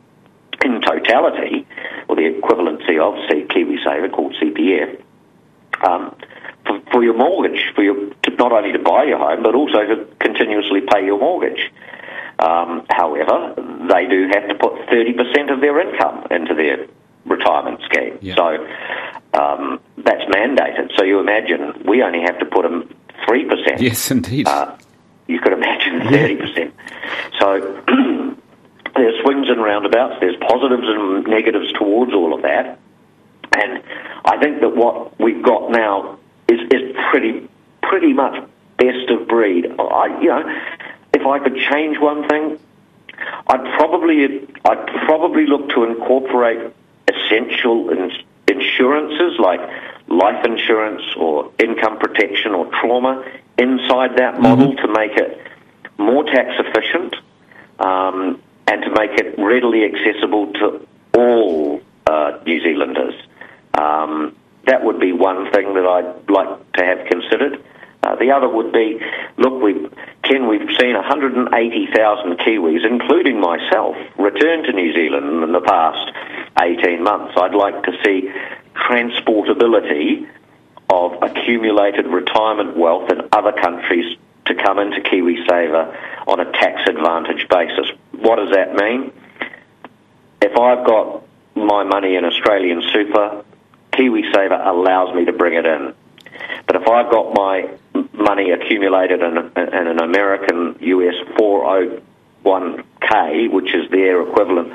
in 0.66 0.82
totality, 0.82 1.66
or 2.10 2.16
the 2.18 2.24
equivalency 2.24 3.00
of 3.00 3.16
say, 3.30 3.44
KiwiSaver 3.44 4.12
called 4.12 4.36
CPF, 4.36 5.02
um, 5.88 6.16
for, 6.66 6.82
for, 6.92 7.04
your 7.04 7.16
mortgage, 7.16 7.72
for 7.76 7.84
your 7.84 7.96
to, 7.96 8.32
not 8.36 8.52
only 8.52 8.74
to 8.74 8.80
buy 8.80 9.04
your 9.04 9.18
home 9.18 9.42
but 9.42 9.56
also 9.56 9.86
to 9.86 10.08
continuously 10.20 10.82
pay 10.82 11.06
your 11.06 11.20
mortgage. 11.20 11.72
Um, 12.40 12.86
however, 12.90 13.56
they 13.90 14.06
do 14.08 14.28
have 14.34 14.48
to 14.50 14.56
put 14.56 14.90
thirty 14.90 15.14
percent 15.14 15.50
of 15.50 15.62
their 15.62 15.80
income 15.80 16.28
into 16.32 16.54
their 16.56 16.88
retirement 17.26 17.82
scheme. 17.86 18.18
Yeah. 18.22 18.36
So 18.36 18.68
um, 19.40 19.80
that's 20.04 20.24
mandated. 20.34 20.92
So 20.98 21.04
you 21.04 21.20
imagine 21.20 21.84
we 21.86 22.04
only 22.04 22.22
have 22.22 22.40
to 22.40 22.46
put 22.46 22.64
them 22.64 22.94
three 23.26 23.46
percent. 23.46 23.82
Yes, 23.82 24.12
indeed. 24.12 24.48
Uh, 24.48 24.78
you 25.28 25.40
could 25.40 25.54
imagine 25.54 26.10
thirty 26.10 26.36
percent. 26.36 26.74
So 27.40 27.82
there's 28.96 29.22
swings 29.24 29.50
and 29.50 29.62
roundabouts, 29.62 30.20
there's 30.20 30.36
positives 30.38 30.84
and 30.86 31.28
negatives 31.28 31.72
towards 31.74 32.14
all 32.14 32.34
of 32.34 32.44
that. 32.44 32.80
And 33.56 33.84
I 34.26 34.38
think 34.40 34.62
that 34.62 34.76
what 34.76 35.20
we've 35.20 35.44
got 35.44 35.72
now 35.72 36.20
is, 36.48 36.60
is 36.72 36.96
pretty 37.12 37.50
pretty 37.82 38.14
much 38.14 38.48
best 38.78 39.10
of 39.10 39.28
breed. 39.28 39.68
I, 39.80 40.20
you 40.22 40.28
know, 40.30 40.62
if 41.14 41.26
I 41.26 41.40
could 41.40 41.58
change 41.58 42.00
one 42.00 42.28
thing, 42.28 42.60
I'd 43.48 43.78
probably 43.78 44.48
I'd 44.66 44.88
probably 45.06 45.46
look 45.46 45.70
to 45.70 45.84
incorporate 45.84 46.74
essential 47.08 47.90
insurances 48.48 49.40
like 49.40 49.60
life 50.14 50.46
insurance 50.46 51.04
or 51.18 51.52
income 51.60 51.98
protection 52.00 52.52
or 52.54 52.66
trauma 52.82 53.24
inside 53.58 54.18
that 54.18 54.40
model 54.40 54.74
mm-hmm. 54.74 54.86
to 54.86 54.94
make 54.94 55.18
it 55.18 55.40
more 55.98 56.24
tax 56.24 56.50
efficient. 56.60 57.16
Um, 57.80 58.42
and 58.68 58.82
to 58.84 58.90
make 58.92 59.12
it 59.20 59.36
readily 59.38 59.84
accessible 59.84 60.54
to 60.54 60.88
all 61.16 61.82
uh, 62.08 62.40
New 62.46 62.62
Zealanders. 62.62 63.16
Um, 63.74 64.36
that 64.66 64.84
would 64.84 65.00
be 65.00 65.12
one 65.12 65.52
thing 65.52 65.74
that 65.74 65.86
I'd 65.86 66.30
like 66.30 66.72
to 66.74 66.86
have 66.86 67.06
considered. 67.08 67.64
Uh, 68.02 68.16
the 68.16 68.32
other 68.32 68.50
would 68.50 68.72
be, 68.72 69.00
look, 69.38 69.62
we 69.62 69.90
Ken, 70.24 70.48
we've 70.48 70.70
seen 70.80 70.96
180,000 70.96 72.38
Kiwis, 72.40 72.86
including 72.90 73.40
myself, 73.40 73.96
return 74.18 74.64
to 74.64 74.72
New 74.72 74.94
Zealand 74.94 75.44
in 75.44 75.52
the 75.52 75.62
past 75.62 76.12
18 76.62 77.04
months. 77.04 77.34
I'd 77.38 77.56
like 77.56 77.84
to 77.84 77.92
see 78.06 78.32
transportability 78.88 80.28
of 80.90 81.24
accumulated 81.24 82.08
retirement 82.08 82.76
wealth 82.78 83.10
in 83.12 83.28
other 83.32 83.54
countries 83.54 84.18
to 84.46 84.56
come 84.56 84.80
into 84.80 85.02
KiwiSaver 85.02 85.96
on 86.28 86.40
a 86.40 86.52
tax 86.52 86.88
advantage 86.88 87.48
basis. 87.48 87.92
What 88.12 88.38
does 88.38 88.52
that 88.52 88.76
mean? 88.76 89.12
If 90.42 90.58
I've 90.58 90.86
got 90.86 91.24
my 91.56 91.84
money 91.84 92.16
in 92.16 92.26
Australian 92.26 92.82
super, 92.92 93.46
KiwiSaver 93.94 94.68
allows 94.68 95.16
me 95.16 95.26
to 95.26 95.34
bring 95.34 95.54
it 95.54 95.66
in. 95.66 95.94
But 96.66 96.76
if 96.76 96.88
I've 96.88 97.12
got 97.12 97.34
my 97.34 97.70
money 98.14 98.52
accumulated 98.52 99.22
in, 99.22 99.38
in 99.38 99.88
an 99.88 100.00
American 100.00 100.78
US 100.80 101.16
401k, 101.38 103.52
which 103.52 103.74
is 103.74 103.90
their 103.92 104.22
equivalent, 104.22 104.74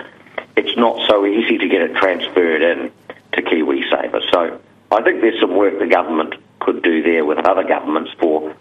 it's 0.56 0.76
not 0.76 1.08
so 1.08 1.26
easy 1.26 1.58
to 1.58 1.68
get 1.68 1.82
it 1.82 1.96
transferred 1.96 2.62
in 2.62 2.90
to 3.38 3.42
KiwiSaver. 3.50 4.30
So 4.30 4.60
I 4.90 5.02
think 5.02 5.20
there's 5.20 5.40
some 5.40 5.56
work 5.56 5.78
the 5.78 5.86
government 5.86 6.34
could 6.60 6.82
do 6.82 7.02
there 7.02 7.24
with 7.24 7.38
other 7.38 7.64
governments 7.64 8.10
for 8.20 8.54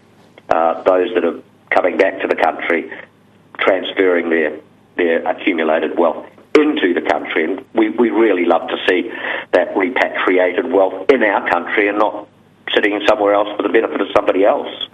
uh, 0.50 0.84
those 0.84 1.14
that 1.16 1.26
are 1.26 1.42
coming 1.72 1.98
back 1.98 2.22
to 2.22 2.28
the 2.28 2.36
country, 2.36 2.92
transferring 3.60 4.30
their, 4.30 4.60
their 4.96 5.28
accumulated 5.28 5.98
wealth 5.98 6.26
into 6.56 6.94
the 6.94 7.02
country. 7.02 7.44
And 7.44 7.66
we, 7.74 7.90
we 7.90 8.10
really 8.10 8.46
love 8.46 8.68
to 8.70 8.78
see 8.88 9.12
that 9.52 9.76
repatriated 9.76 10.72
wealth 10.72 11.10
in 11.10 11.24
our 11.24 11.50
country 11.50 11.88
and 11.90 11.98
not 11.98 12.28
sitting 12.74 13.00
somewhere 13.08 13.34
else 13.34 13.50
for 13.58 13.64
the 13.64 13.70
benefit 13.70 14.02
of 14.02 14.08
somebody 14.16 14.44
else. 14.46 14.88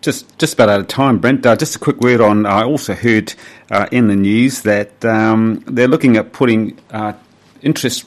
Just, 0.00 0.36
just 0.38 0.54
about 0.54 0.68
out 0.68 0.80
of 0.80 0.88
time, 0.88 1.18
Brent. 1.18 1.46
Uh, 1.46 1.54
just 1.54 1.76
a 1.76 1.78
quick 1.78 2.00
word 2.00 2.20
on. 2.20 2.44
I 2.44 2.64
also 2.64 2.94
heard 2.94 3.34
uh, 3.70 3.86
in 3.92 4.08
the 4.08 4.16
news 4.16 4.62
that 4.62 5.04
um, 5.04 5.62
they're 5.66 5.86
looking 5.86 6.16
at 6.16 6.32
putting 6.32 6.76
uh, 6.90 7.12
interest 7.62 8.04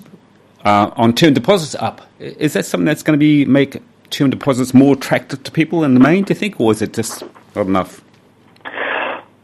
uh, 0.66 0.92
on 0.96 1.14
term 1.14 1.34
deposits 1.34 1.76
up. 1.76 2.02
Is 2.20 2.54
that 2.54 2.66
something 2.66 2.86
that's 2.86 3.04
going 3.04 3.18
to 3.18 3.24
be 3.24 3.46
make 3.46 3.82
term 4.10 4.30
deposits 4.30 4.74
more 4.74 4.96
attractive 4.96 5.44
to 5.44 5.52
people 5.52 5.84
in 5.84 5.94
the 5.94 6.00
main, 6.00 6.24
do 6.24 6.34
you 6.34 6.40
think, 6.40 6.60
or 6.60 6.72
is 6.72 6.82
it 6.82 6.94
just 6.94 7.24
not 7.56 7.68
enough? 7.68 8.02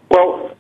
Well, 0.10 0.56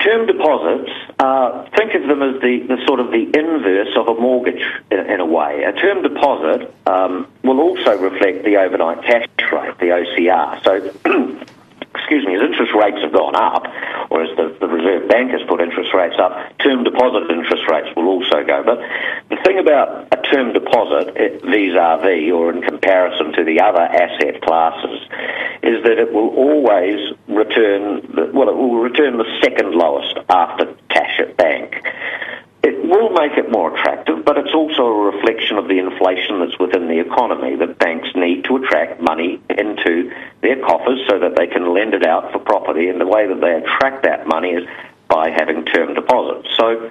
term 0.00 0.26
deposits, 0.26 0.90
uh, 1.18 1.68
think 1.76 1.94
of 1.94 2.08
them 2.08 2.22
as 2.22 2.40
the, 2.40 2.64
the 2.68 2.84
sort 2.86 3.00
of 3.00 3.10
the 3.10 3.22
inverse 3.22 3.96
of 3.96 4.08
a 4.08 4.20
mortgage 4.20 4.62
in, 4.90 4.98
in 5.00 5.20
a 5.20 5.26
way. 5.26 5.64
A 5.64 5.72
term 5.72 6.02
deposit 6.02 6.72
um, 6.86 7.26
will 7.42 7.60
also 7.60 7.96
reflect 7.98 8.44
the 8.44 8.56
overnight 8.56 9.02
cash 9.02 9.26
rate, 9.52 9.78
the 9.78 9.86
OCR. 9.86 10.62
So 10.62 11.44
excuse 12.04 12.26
me, 12.26 12.36
as 12.36 12.42
interest 12.42 12.76
rates 12.76 13.00
have 13.00 13.12
gone 13.12 13.34
up, 13.34 13.64
or 14.10 14.20
as 14.22 14.28
the, 14.36 14.52
the 14.60 14.68
Reserve 14.68 15.08
Bank 15.08 15.30
has 15.32 15.40
put 15.48 15.62
interest 15.62 15.94
rates 15.94 16.16
up, 16.20 16.36
term 16.58 16.84
deposit 16.84 17.32
interest 17.32 17.64
rates 17.64 17.88
will 17.96 18.08
also 18.08 18.44
go. 18.44 18.60
But 18.60 18.76
the 19.32 19.40
thing 19.40 19.58
about 19.58 20.12
a 20.12 20.20
term 20.28 20.52
deposit, 20.52 21.16
eh, 21.16 21.40
vis-a-vis 21.40 22.28
or 22.28 22.52
in 22.52 22.60
comparison 22.60 23.32
to 23.32 23.44
the 23.44 23.58
other 23.64 23.80
asset 23.80 24.42
classes, 24.42 25.00
is 25.64 25.80
that 25.88 25.96
it 25.96 26.12
will 26.12 26.28
always 26.36 27.16
return, 27.26 28.04
well, 28.36 28.52
it 28.52 28.56
will 28.56 28.76
return 28.84 29.16
the 29.16 29.40
second 29.40 29.72
lowest 29.72 30.18
after 30.28 30.76
cash 30.90 31.18
at 31.20 31.38
bank. 31.38 31.80
It 32.64 32.82
will 32.82 33.10
make 33.10 33.36
it 33.36 33.52
more 33.52 33.76
attractive, 33.76 34.24
but 34.24 34.38
it's 34.38 34.54
also 34.54 34.86
a 34.86 35.12
reflection 35.12 35.58
of 35.58 35.68
the 35.68 35.78
inflation 35.78 36.40
that's 36.40 36.58
within 36.58 36.88
the 36.88 36.98
economy 36.98 37.56
that 37.56 37.78
banks 37.78 38.08
need 38.14 38.44
to 38.44 38.56
attract 38.56 39.02
money 39.02 39.38
into 39.50 40.10
their 40.40 40.58
coffers 40.60 40.98
so 41.06 41.18
that 41.18 41.36
they 41.36 41.46
can 41.46 41.74
lend 41.74 41.92
it 41.92 42.06
out 42.06 42.32
for 42.32 42.38
property. 42.38 42.88
And 42.88 42.98
the 42.98 43.06
way 43.06 43.28
that 43.28 43.38
they 43.38 43.52
attract 43.52 44.04
that 44.04 44.26
money 44.26 44.52
is 44.52 44.66
by 45.08 45.28
having 45.28 45.66
term 45.66 45.92
deposits. 45.92 46.48
So 46.56 46.90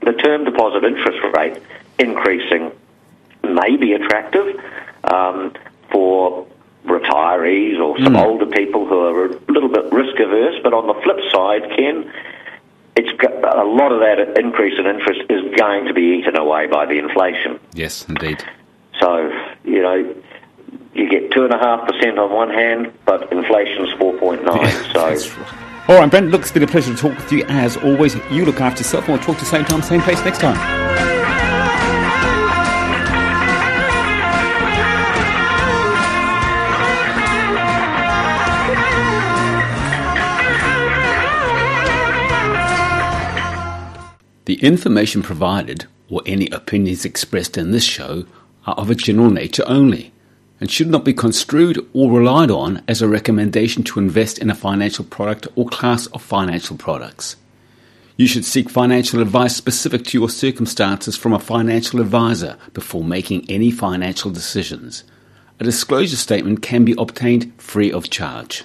the 0.00 0.14
term 0.14 0.44
deposit 0.44 0.82
interest 0.84 1.18
rate 1.36 1.60
increasing 1.98 2.72
may 3.42 3.76
be 3.76 3.92
attractive 3.92 4.58
um, 5.04 5.52
for 5.92 6.46
retirees 6.86 7.78
or 7.78 7.98
some 7.98 8.14
mm. 8.14 8.24
older 8.24 8.46
people 8.46 8.86
who 8.86 8.98
are 8.98 9.26
a 9.26 9.52
little 9.52 9.68
bit 9.68 9.92
risk 9.92 10.18
averse. 10.18 10.58
But 10.62 10.72
on 10.72 10.86
the 10.86 10.94
flip 11.02 11.18
side, 11.30 11.76
Ken, 11.76 12.10
it's 12.96 13.10
a 13.22 13.64
lot 13.64 13.92
of 13.92 14.00
that 14.00 14.38
increase 14.38 14.78
in 14.78 14.86
interest 14.86 15.20
is 15.28 15.42
going 15.56 15.86
to 15.86 15.94
be 15.94 16.18
eaten 16.18 16.36
away 16.36 16.66
by 16.66 16.86
the 16.86 16.98
inflation. 16.98 17.60
Yes, 17.74 18.06
indeed. 18.08 18.42
So 19.00 19.30
you 19.64 19.82
know, 19.82 20.14
you 20.94 21.08
get 21.08 21.30
two 21.30 21.44
and 21.44 21.52
a 21.52 21.58
half 21.58 21.86
percent 21.86 22.18
on 22.18 22.32
one 22.32 22.50
hand, 22.50 22.92
but 23.04 23.30
inflation's 23.32 23.92
four 23.98 24.16
point 24.18 24.44
nine. 24.44 24.72
so. 24.92 25.16
All 25.88 26.00
right, 26.00 26.10
Brent. 26.10 26.30
Look, 26.30 26.40
it's 26.40 26.50
been 26.50 26.64
a 26.64 26.66
pleasure 26.66 26.92
to 26.92 27.00
talk 27.00 27.16
with 27.16 27.30
you 27.30 27.44
as 27.44 27.76
always. 27.76 28.16
You 28.30 28.44
look 28.44 28.60
after 28.60 28.80
yourself, 28.80 29.04
and 29.04 29.16
we'll 29.16 29.24
talk 29.24 29.36
to 29.36 29.44
the 29.44 29.50
same 29.50 29.64
time, 29.64 29.82
same 29.82 30.00
place 30.00 30.24
next 30.24 30.40
time. 30.40 31.15
The 44.56 44.68
information 44.68 45.20
provided, 45.22 45.84
or 46.08 46.22
any 46.24 46.48
opinions 46.48 47.04
expressed 47.04 47.58
in 47.58 47.72
this 47.72 47.84
show, 47.84 48.24
are 48.66 48.72
of 48.76 48.88
a 48.88 48.94
general 48.94 49.30
nature 49.30 49.64
only, 49.66 50.14
and 50.58 50.70
should 50.70 50.88
not 50.88 51.04
be 51.04 51.12
construed 51.12 51.86
or 51.92 52.10
relied 52.10 52.50
on 52.50 52.82
as 52.88 53.02
a 53.02 53.06
recommendation 53.06 53.82
to 53.82 53.98
invest 53.98 54.38
in 54.38 54.48
a 54.48 54.54
financial 54.54 55.04
product 55.04 55.46
or 55.56 55.68
class 55.68 56.06
of 56.06 56.22
financial 56.22 56.74
products. 56.74 57.36
You 58.16 58.26
should 58.26 58.46
seek 58.46 58.70
financial 58.70 59.20
advice 59.20 59.54
specific 59.54 60.06
to 60.06 60.18
your 60.18 60.30
circumstances 60.30 61.18
from 61.18 61.34
a 61.34 61.38
financial 61.38 62.00
advisor 62.00 62.56
before 62.72 63.04
making 63.04 63.44
any 63.50 63.70
financial 63.70 64.30
decisions. 64.30 65.04
a 65.60 65.64
disclosure 65.64 66.16
statement 66.16 66.62
can 66.62 66.82
be 66.82 66.94
obtained 66.96 67.52
free 67.58 67.92
of 67.92 68.08
charge. 68.08 68.64